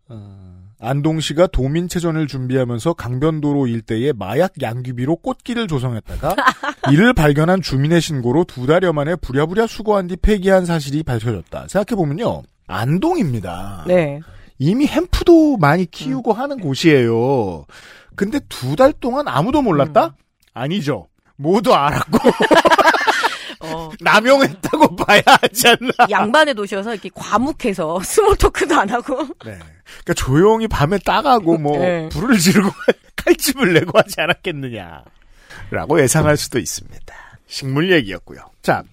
[0.08, 6.36] 어, 안동시가 도민체전을 준비하면서 강변도로 일대에 마약 양귀비로 꽃길을 조성했다가
[6.92, 11.66] 이를 발견한 주민의 신고로 두 달여 만에 부랴부랴 수거한 뒤 폐기한 사실이 밝혀졌다.
[11.68, 12.42] 생각해보면요.
[12.68, 13.84] 안동입니다.
[13.86, 14.20] 네.
[14.58, 17.64] 이미 hemp도 많이 키우고 하는 곳이에요.
[18.14, 20.14] 근데 두 달 동안 아무도 몰랐다?
[20.54, 21.08] 아니죠.
[21.36, 22.18] 모두 알았고
[23.74, 25.92] 어, 남용했다고 봐야 하지 않나.
[26.10, 29.18] 양반의 도시여서 이렇게 과묵해서 small talk도 안 하고.
[29.44, 29.58] 네.
[29.58, 32.08] 그러니까 조용히 밤에 따가고 뭐 네.
[32.10, 32.70] 불을 지르고
[33.16, 35.04] 칼집을 내고 하지 않았겠느냐.
[35.70, 37.14] 라고 예상할 수도 있습니다.
[37.46, 38.40] 식물 얘기였고요.
[38.62, 38.84] 자,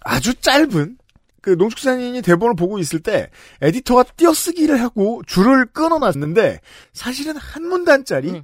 [0.00, 0.98] 아주 짧은
[1.40, 3.30] 그 농축산인이 대본을 보고 있을 때
[3.62, 6.60] 에디터가 띄어쓰기를 하고 줄을 끊어놨는데
[6.92, 8.42] 사실은 한 문단짜리 음.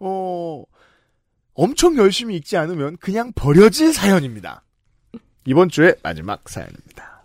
[0.00, 0.62] 어
[1.54, 4.63] 엄청 열심히 읽지 않으면 그냥 버려질 사연입니다.
[5.46, 7.22] 이번 주의 마지막 사연입니다.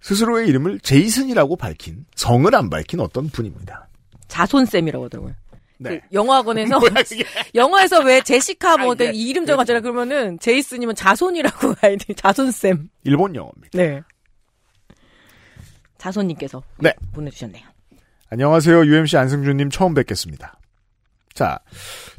[0.00, 3.88] 스스로의 이름을 제이슨이라고 밝힌 성을 안 밝힌 어떤 분입니다.
[4.28, 5.34] 자손쌤이라고 하더라고요.
[5.78, 6.00] 네.
[6.00, 6.16] 그
[7.04, 7.24] 그게.
[7.54, 13.34] 영화에서 왜 제시카 뭐 아, 이게- 이름 정하잖아 그러면은 제이슨이면 자손이라고 가야 돼 자손쌤 일본
[13.34, 13.70] 영어입니다.
[13.74, 14.02] 네
[15.98, 16.94] 자손님께서 네.
[17.12, 17.62] 보내주셨네요
[18.30, 18.86] 안녕하세요.
[18.86, 20.58] UMC 안승준님 처음 뵙겠습니다.
[21.36, 21.58] 자,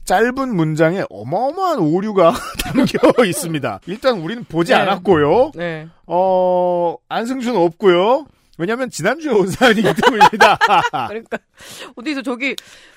[0.06, 3.80] 짧은 문장에 어마어마한 오류가 담겨 있습니다.
[3.88, 4.78] 일단 우리는 보지 네.
[4.78, 5.52] 않았고요.
[5.56, 8.28] 네 어, 안승준 없고요.
[8.60, 10.60] 왜냐면 지난주에 온 사연이기 때문입니다.
[11.10, 11.40] 그러니까
[11.96, 12.56] 어디서 저기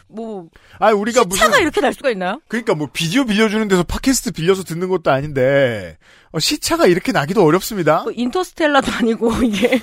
[0.09, 0.49] 뭐
[0.79, 2.41] 아, 우리가 무슨 시차가 이렇게 날 수가 있나요?
[2.49, 5.97] 그러니까 뭐 비디오 빌려주는 데서 팟캐스트 빌려서 듣는 것도 아닌데
[6.33, 8.05] 어, 시차가 이렇게 나기도 어렵습니다.
[8.05, 9.81] 그 인터스텔라도 아니고 이게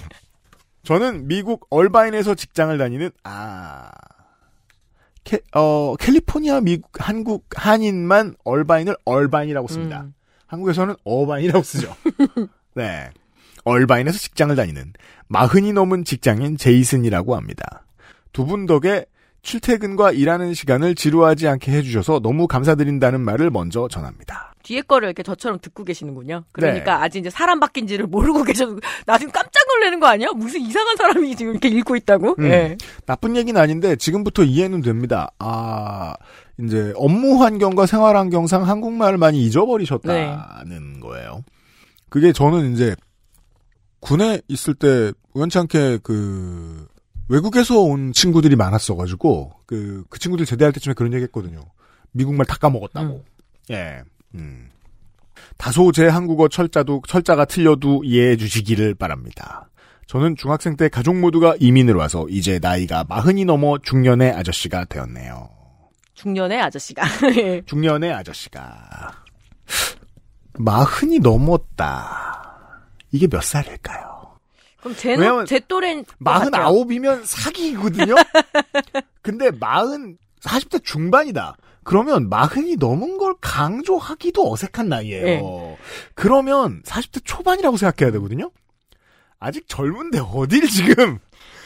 [0.83, 3.89] 저는 미국 얼바인에서 직장을 다니는 아
[5.27, 10.03] 캐, 어, 캘리포니아 미국 한국 한인만 얼바인을 얼바인이라고 씁니다.
[10.03, 10.13] 음.
[10.47, 11.93] 한국에서는 어바인이라고 쓰죠.
[12.75, 13.09] 네.
[13.65, 14.93] 얼바인에서 직장을 다니는
[15.27, 17.85] 마흔이 넘은 직장인 제이슨이라고 합니다.
[18.31, 19.05] 두 분 덕에
[19.41, 24.53] 출퇴근과 일하는 시간을 지루하지 않게 해주셔서 너무 감사드린다는 말을 먼저 전합니다.
[24.67, 26.43] 뒤에 거를 이렇게 저처럼 듣고 계시는군요.
[26.51, 27.03] 그러니까 네.
[27.05, 28.75] 아직 이제 사람 바뀐지를 모르고 계셔서
[29.07, 30.31] 나 지금 깜짝 놀라는 거 아니야?
[30.35, 32.35] 무슨 이상한 사람이 지금 이렇게 읽고 있다고?
[32.39, 32.45] 음.
[32.45, 32.77] 예.
[33.05, 35.31] 나쁜 얘기는 아닌데 지금부터 이해는 됩니다.
[35.39, 36.15] 아
[36.59, 41.45] 이제 업무 환경과 생활 환경상 한국말을 많이 잊어버리셨다는 거예요.
[42.09, 42.93] 그게 저는 이제
[44.01, 46.87] 군에 있을 때 우연치 않게 그
[47.29, 51.61] 외국에서 온 친구들이 많았어가지고 그, 그 친구들 제대할 때쯤에 그런 얘기 했거든요.
[52.11, 53.23] 미국말 다 까먹었다고.
[53.71, 54.01] 예.
[54.37, 54.69] 음.
[55.57, 59.69] 다소 제 한국어 철자도, 철자가 틀려도 이해해 주시기를 바랍니다.
[60.07, 65.49] 저는 중학생 때 가족 모두가 이민을 와서 이제 나이가 마흔이 넘어 중년의 아저씨가 되었네요.
[66.13, 67.03] 중년의 아저씨가.
[67.37, 67.61] 예.
[67.67, 69.11] 중년의 아저씨가.
[70.59, 72.47] 마흔이 넘었다.
[73.11, 74.37] 이게 몇 살일까요?
[74.79, 76.53] 그럼 제, 왜냐면 제 또래인 것 마흔.
[76.53, 78.15] 아홉이면 사기거든요?
[79.21, 81.57] 근데 마흔, 40대 중반이다.
[81.87, 85.23] 그러면 마흔이 넘은 걸 강조하기도 어색한 나이예요.
[85.23, 85.77] 네.
[86.15, 88.51] 그러면 40대 초반이라고 생각해야 되거든요?
[89.39, 91.19] 아직 젊은데 어딜 지금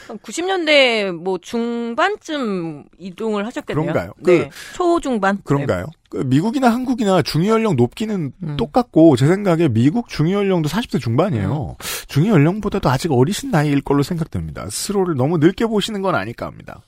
[0.06, 3.82] 90년대 뭐 중반쯤 이동을 하셨겠네요.
[3.82, 4.12] 그런가요?
[4.18, 4.48] 네.
[4.76, 5.40] 초중반.
[5.42, 5.86] 그런가요?
[6.08, 8.56] 그 미국이나 한국이나 중위 연령 높기는 음.
[8.56, 11.76] 똑같고 제 생각에 미국 중위 연령도 40대 중반이에요.
[12.06, 14.70] 중위 연령보다도 아직 어리신 나이일 걸로 생각됩니다.
[14.70, 16.82] 스스로를 너무 늙게 보시는 건 아닐까 합니다.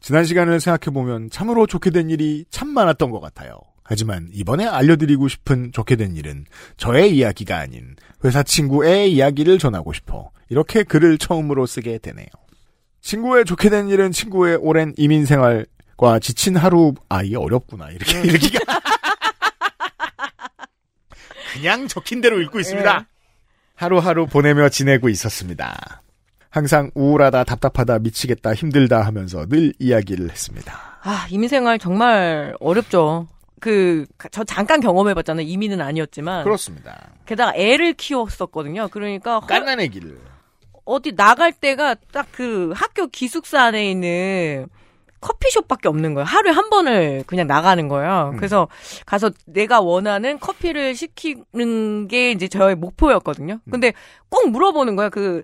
[0.00, 3.58] 지난 시간을 생각해보면 참으로 좋게 된 일이 참 많았던 것 같아요.
[3.84, 6.46] 하지만 이번에 알려드리고 싶은 좋게 된 일은
[6.76, 12.26] 저의 이야기가 아닌 회사 친구의 이야기를 전하고 싶어 이렇게 글을 처음으로 쓰게 되네요.
[13.00, 18.58] 친구의 좋게 된 일은 친구의 오랜 이민 생활과 지친 하루 아 이게 어렵구나 이렇게 이렇게
[21.52, 23.06] 그냥 적힌 대로 읽고 있습니다.
[23.74, 26.02] 하루하루 보내며 지내고 있었습니다.
[26.50, 30.98] 항상 우울하다, 답답하다, 미치겠다, 힘들다 하면서 늘 이야기를 했습니다.
[31.02, 33.28] 아, 이민생활 정말 어렵죠.
[33.60, 35.46] 그, 저 잠깐 경험해봤잖아요.
[35.46, 36.44] 이민은 아니었지만.
[36.44, 37.10] 그렇습니다.
[37.26, 38.88] 게다가 애를 키웠었거든요.
[38.90, 40.18] 그러니까 허- 깐난 애기를.
[40.84, 44.66] 어디 나갈 때가 딱 그 학교 기숙사 안에 있는
[45.20, 46.24] 커피숍밖에 없는 거예요.
[46.24, 48.30] 하루에 한 번을 그냥 나가는 거예요.
[48.32, 48.36] 음.
[48.38, 48.66] 그래서
[49.06, 53.60] 가서 내가 원하는 커피를 시키는 게 이제 저의 목표였거든요.
[53.62, 53.70] 음.
[53.70, 53.92] 근데
[54.30, 55.10] 꼭 물어보는 거예요.
[55.10, 55.42] 그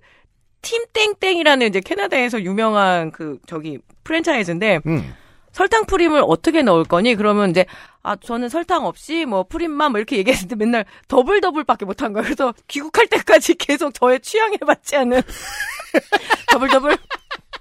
[0.66, 5.14] 팀땡땡이라는 이제 캐나다에서 유명한 그 저기 프랜차이즈인데 음.
[5.52, 7.14] 설탕 프림을 어떻게 넣을 거니?
[7.14, 7.64] 그러면 이제
[8.02, 12.24] 아 저는 설탕 없이 뭐 프림만 뭐 이렇게 얘기했는데 맨날 더블 더블밖에 못한 거예요.
[12.24, 15.22] 그래서 귀국할 때까지 계속 저의 취향에 맞지 않은
[16.52, 16.96] 더블 더블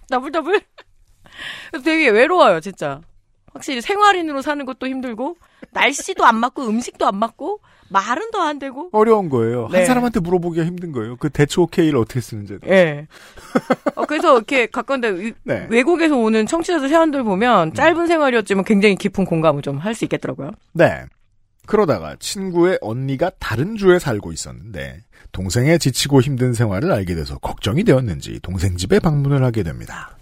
[0.10, 0.62] 더블 더블.
[1.84, 3.02] 되게 외로워요, 진짜.
[3.54, 5.38] 확실히 생활인으로 사는 것도 힘들고
[5.72, 8.90] 날씨도 안 맞고 음식도 안 맞고 말은 더 안 되고.
[8.92, 9.68] 어려운 거예요.
[9.72, 9.78] 네.
[9.80, 11.16] 한 사람한테 물어보기가 힘든 거예요.
[11.18, 12.58] 그 대처 오케이를 어떻게 쓰는지.
[12.68, 13.08] 예.
[13.96, 15.62] 어, 그래서 이렇게 가까운데 이- 네.
[15.62, 15.68] 음.
[15.70, 20.52] 외국에서 오는 청취자들 사연들 보면 짧은 생활이었지만 굉장히 깊은 공감을 좀 할 수 있겠더라고요.
[20.74, 21.04] 네.
[21.68, 25.00] 그러다가 친구의 언니가 다른 주에 살고 있었는데
[25.32, 30.16] 동생의 지치고 힘든 생활을 알게 돼서 걱정이 되었는지 동생 집에 방문을 하게 됩니다.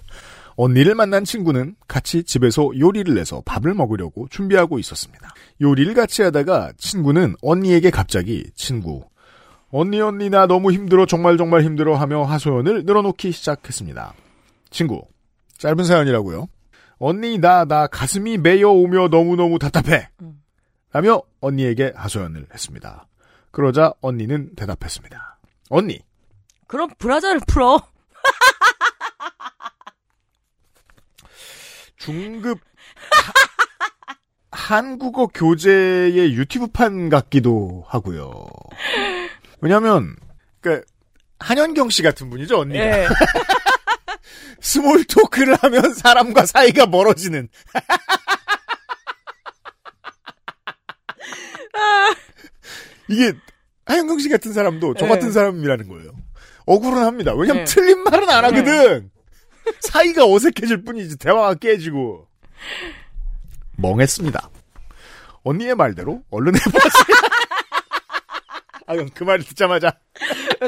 [0.56, 5.34] 언니를 만난 친구는 같이 집에서 요리를 내서 밥을 먹으려고 준비하고 있었습니다.
[5.62, 9.04] 요리를 같이 하다가 친구는 언니에게 갑자기 친구
[9.72, 14.14] 언니 언니 나 너무 힘들어 정말 정말 힘들어 하며 하소연을 늘어놓기 시작했습니다.
[14.70, 15.02] 친구
[15.58, 16.48] 짧은 사연이라고요.
[16.98, 20.10] 언니 나나 가슴이 메여 오며 너무너무 답답해.
[20.92, 23.08] 라며 언니에게 하소연을 했습니다.
[23.52, 25.40] 그러자 언니는 대답했습니다.
[25.70, 26.00] 언니,
[26.68, 27.82] 그럼 브라자를 풀어.
[32.04, 32.60] 중급
[33.12, 33.34] 하-
[34.52, 38.46] 한국어 교재의 유튜브판 같기도 하고요.
[39.62, 40.16] 왜냐하면
[40.62, 40.84] 그
[41.40, 42.84] 한현경 씨 같은 분이죠, 언니가.
[42.84, 43.08] 예.
[44.62, 47.50] small talk를 하면 사람과 사이가 멀어지는.
[53.10, 53.34] 이게
[53.86, 55.12] 한현경 씨 같은 사람도 저 네.
[55.14, 56.12] 같은 사람이라는 거예요.
[56.66, 57.34] 억울은 합니다.
[57.34, 57.74] 왜냐면 네.
[57.74, 59.12] 틀린 말은 안 하거든.
[59.94, 62.28] 사이가 어색해질 뿐이지 대화가 깨지고.
[63.78, 64.50] 멍했습니다.
[65.44, 66.82] 언니의 말대로 얼른 해보세요.
[68.88, 69.94] 아, 그럼 그 말을 듣자마자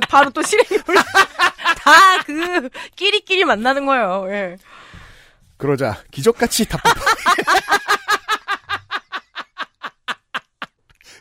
[0.09, 1.03] 바로 또 실행이 올라.
[1.81, 4.27] 다그 끼리끼리 만나는 거예요.
[4.29, 4.57] 예.
[5.57, 6.93] 그러자 기적같이 답답.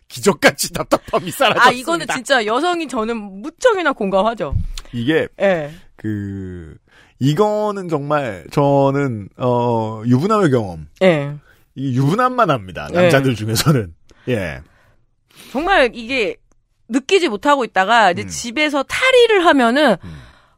[0.09, 1.69] 기적같이 답답함이 사라졌습니다.
[1.69, 4.55] 아 이거는 진짜 여성이 저는 무척이나 공감하죠.
[4.93, 5.75] 이게 예.
[5.97, 6.77] 그
[7.25, 10.89] 이거는 정말 저는 어 유부남의 경험.
[11.03, 11.35] 예.
[11.75, 12.89] 이 유부남만 합니다.
[12.93, 13.03] 네.
[13.03, 13.95] 남자들 중에서는
[14.29, 14.61] 예.
[15.51, 16.37] 정말 이게
[16.89, 18.12] 느끼지 못하고 있다가 음.
[18.12, 19.97] 이제 집에서 탈의를 하면은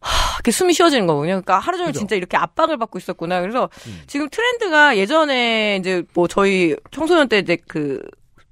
[0.01, 1.33] 하, 이렇게 숨이 쉬어지는 거거든요.
[1.33, 2.01] 그러니까 하루 종일 그죠.
[2.01, 3.41] 진짜 이렇게 압박을 받고 있었구나.
[3.41, 4.03] 그래서 음.
[4.07, 8.03] 지금 트렌드가 예전에 이제 뭐 저희 청소년 때 이제 그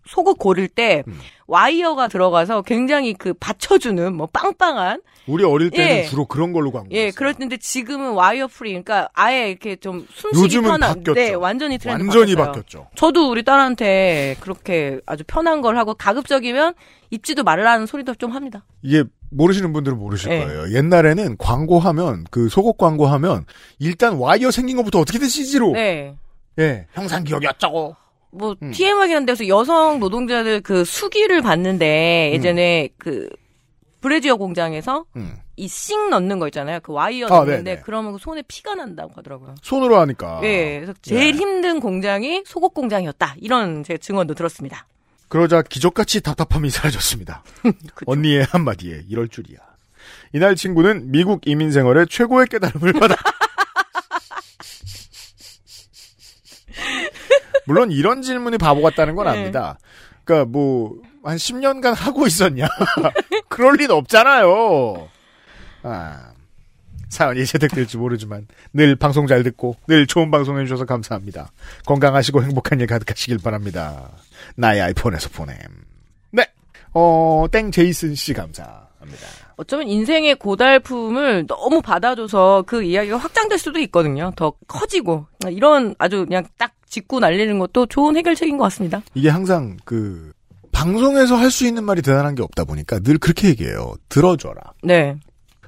[0.07, 1.19] 속옷 고를 때 음.
[1.47, 6.05] 와이어가 들어가서 굉장히 그 받쳐주는 뭐 빵빵한 우리 어릴 때는 예.
[6.05, 6.89] 주로 그런 걸로 광고.
[6.93, 11.15] 예 그랬는데 지금은 wire free 그러니까 아예 이렇게 좀 숨쉬기 요즘은 편한 바뀌었죠.
[11.15, 12.47] 네 완전히 트렌드 완전히 바뀌었어요.
[12.53, 12.89] 바뀌었죠.
[12.95, 16.75] 저도 우리 딸한테 그렇게 아주 편한 걸 하고 가급적이면
[17.11, 18.65] 입지도 말라는 소리도 좀 합니다.
[18.83, 20.45] 이게 모르시는 분들은 모르실 예.
[20.45, 20.73] 거예요.
[20.75, 23.47] 옛날에는 광고하면 그 속옷 광고하면
[23.79, 26.15] 일단 와이어 생긴 것부터 어떻게든 CG로 네.
[26.59, 27.97] 예 형상 기억이 어쩌고
[28.35, 28.71] 뭐 음.
[28.73, 33.29] TMI긴 한데 서 여성 노동자들 그 수기를 받는데 예전에 그
[34.01, 35.37] 브래지어 공장에서 음.
[35.57, 36.81] 이씩 넣는 거 있잖아요.
[36.83, 37.83] 그 와이어 아, 넣는데 네네.
[37.85, 39.55] 그러면 그 손에 피가 난다고 하더라고요.
[39.63, 40.41] 손으로 하니까.
[40.43, 41.39] 예, 그래서 제일 네.
[41.39, 43.37] 힘든 공장이 속옷 공장이었다.
[43.41, 44.87] 이런 제 증언도 들었습니다.
[45.29, 47.43] 그러자 기적같이 답답함이 사라졌습니다.
[48.07, 49.59] 언니의 한마디에 이럴 줄이야.
[50.33, 53.15] 이날 친구는 미국 이민 생활의 최고의 깨달음을 받아.
[57.67, 59.39] 물론 이런 질문이 바보 같다는 건 네.
[59.39, 59.79] 압니다.
[60.25, 62.69] 그러니까 뭐 한 10년간 하고 있었냐?
[63.49, 65.09] 그럴 리는 없잖아요.
[65.83, 66.33] 아,
[67.09, 71.51] 사연이 채택될지 모르지만 늘 방송 잘 듣고 늘 좋은 방송 해주셔서 감사합니다.
[71.87, 74.11] 건강하시고 행복한 일 가득하시길 바랍니다.
[74.57, 75.57] 나의 아이폰에서 보냄.
[76.31, 76.47] 네.
[76.93, 79.44] 어, 땡 제이슨 씨 감사합니다.
[79.57, 84.33] 어쩌면 인생의 고달픔을 너무 받아줘서 그 이야기가 확장될 수도 있거든요.
[84.37, 89.03] 더 커지고 이런 아주 그냥 딱 짚고 날리는 것도 좋은 해결책인 것 같습니다.
[89.15, 90.33] 이게 항상 그
[90.73, 93.95] 방송에서 할 수 있는 말이 대단한 게 없다 보니까 늘 그렇게 얘기해요.
[94.09, 94.61] 들어줘라.
[94.83, 95.17] 네.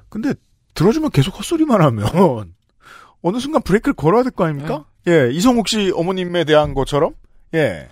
[0.09, 0.34] 근데
[0.74, 2.07] 들어주면 계속 헛소리만 하면
[3.22, 4.84] 어느 순간 브레이크를 걸어야 될 거 아닙니까?
[5.09, 7.14] 예, 이성욱 씨 어머님에 대한 것처럼
[7.55, 7.89] 예.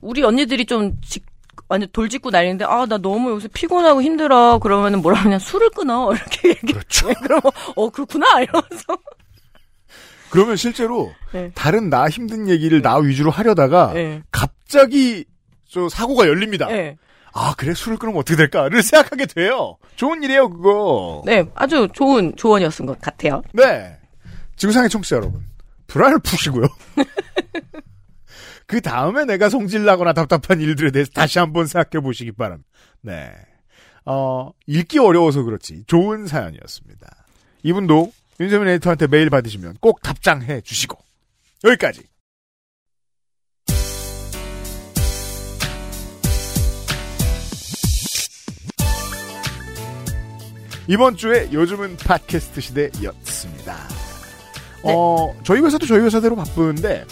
[0.00, 1.24] 우리 언니들이 좀 직,
[1.70, 6.48] 완전 돌직구 날리는데 아 나 너무 요새 피곤하고 힘들어 그러면은 뭐라 하냐 술을 끊어 이렇게
[6.50, 6.72] 얘기.
[6.72, 7.08] 그렇죠.
[7.22, 7.40] 그럼
[7.76, 8.98] 어 그렇구나 이러면서.
[10.30, 11.50] 그러면 실제로 네.
[11.54, 14.22] 다른 나 힘든 얘기를 나 위주로 하려다가 네.
[14.32, 15.24] 갑자기
[15.68, 16.66] 저 사고가 열립니다.
[16.66, 16.96] 네.
[17.32, 19.76] 아 그래 술을 끊으면 어떻게 될까를 생각하게 돼요.
[19.94, 21.22] 좋은 일이에요 그거.
[21.24, 23.42] 네, 아주 좋은 조언이었던 것 같아요.
[23.52, 23.96] 네.
[24.56, 25.44] 지구상의 청취자 여러분.
[25.86, 26.66] 불안을 푸시고요.
[28.70, 32.70] 그 다음에 내가 성질나거나 답답한 일들에 대해서 다시 한번 생각해 보시기 바랍니다.
[33.00, 33.32] 네.
[34.06, 35.82] 어, 읽기 어려워서 그렇지.
[35.88, 37.08] 좋은 사연이었습니다.
[37.64, 40.96] 이분도 윤세민 에디터한테 메일 받으시면 꼭 답장해 주시고.
[41.64, 42.02] 여기까지.
[50.86, 53.76] 이번 주에 요즘은 팟캐스트 시대였습니다.
[54.84, 57.04] 어, 저희 회사도 저희 회사대로 바쁜데,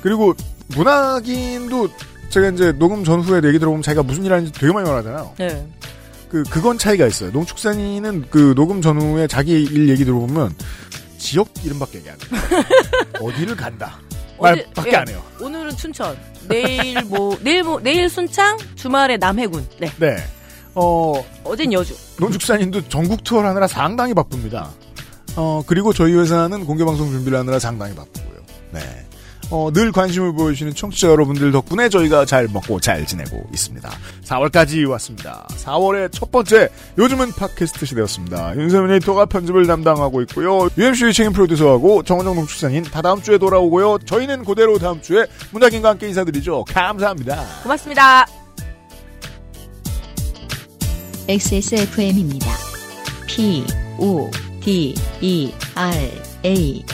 [0.00, 0.34] 그리고
[0.68, 1.88] 문학인도
[2.30, 5.34] 제가 이제 녹음 전후에 얘기 들어보면 자기가 무슨 일 하는지 되게 많이 말하잖아요.
[5.38, 5.66] 네.
[6.28, 7.30] 그, 그건 차이가 있어요.
[7.30, 10.54] 농축산인은 그 녹음 전후에 자기 일 얘기 들어보면
[11.18, 12.64] 지역 이름밖에 얘기 안 해요.
[13.20, 14.00] 어디를 간다.
[14.40, 15.22] 말밖에 예, 안 해요.
[15.40, 19.66] 오늘은 춘천, 내일 뭐 내일 뭐 내일 순창, 주말에 남해군.
[19.78, 19.92] 네.
[19.98, 20.16] 네.
[20.74, 21.94] 어, 어젠 여주.
[22.18, 24.70] 농축산인도 전국 투어를 하느라 상당히 바쁩니다.
[25.36, 28.40] 어, 그리고 저희 회사는 공개방송 준비를 하느라 상당히 바쁘고요.
[28.72, 29.03] 네.
[29.50, 33.90] 어, 늘 관심을 보여주시는 청취자 여러분들 덕분에 저희가 잘 먹고 잘 지내고 있습니다.
[34.24, 35.46] 4월까지 왔습니다.
[35.50, 36.68] 4월의 첫 번째,
[36.98, 38.56] 요즘은 팟캐스트 시대였습니다.
[38.56, 40.68] 윤세민 에디터가 편집을 담당하고 있고요.
[40.76, 43.98] UMC의 책임 프로듀서하고 정원정 농축산인 다 다음 주에 돌아오고요.
[44.06, 46.64] 저희는 그대로 다음 주에 문학인과 함께 인사드리죠.
[46.68, 47.44] 감사합니다.
[47.62, 48.26] 고맙습니다.
[51.28, 52.46] XSFM입니다.
[53.26, 53.64] P,
[53.98, 54.30] O,
[54.60, 56.10] D, E, R,
[56.44, 56.84] A.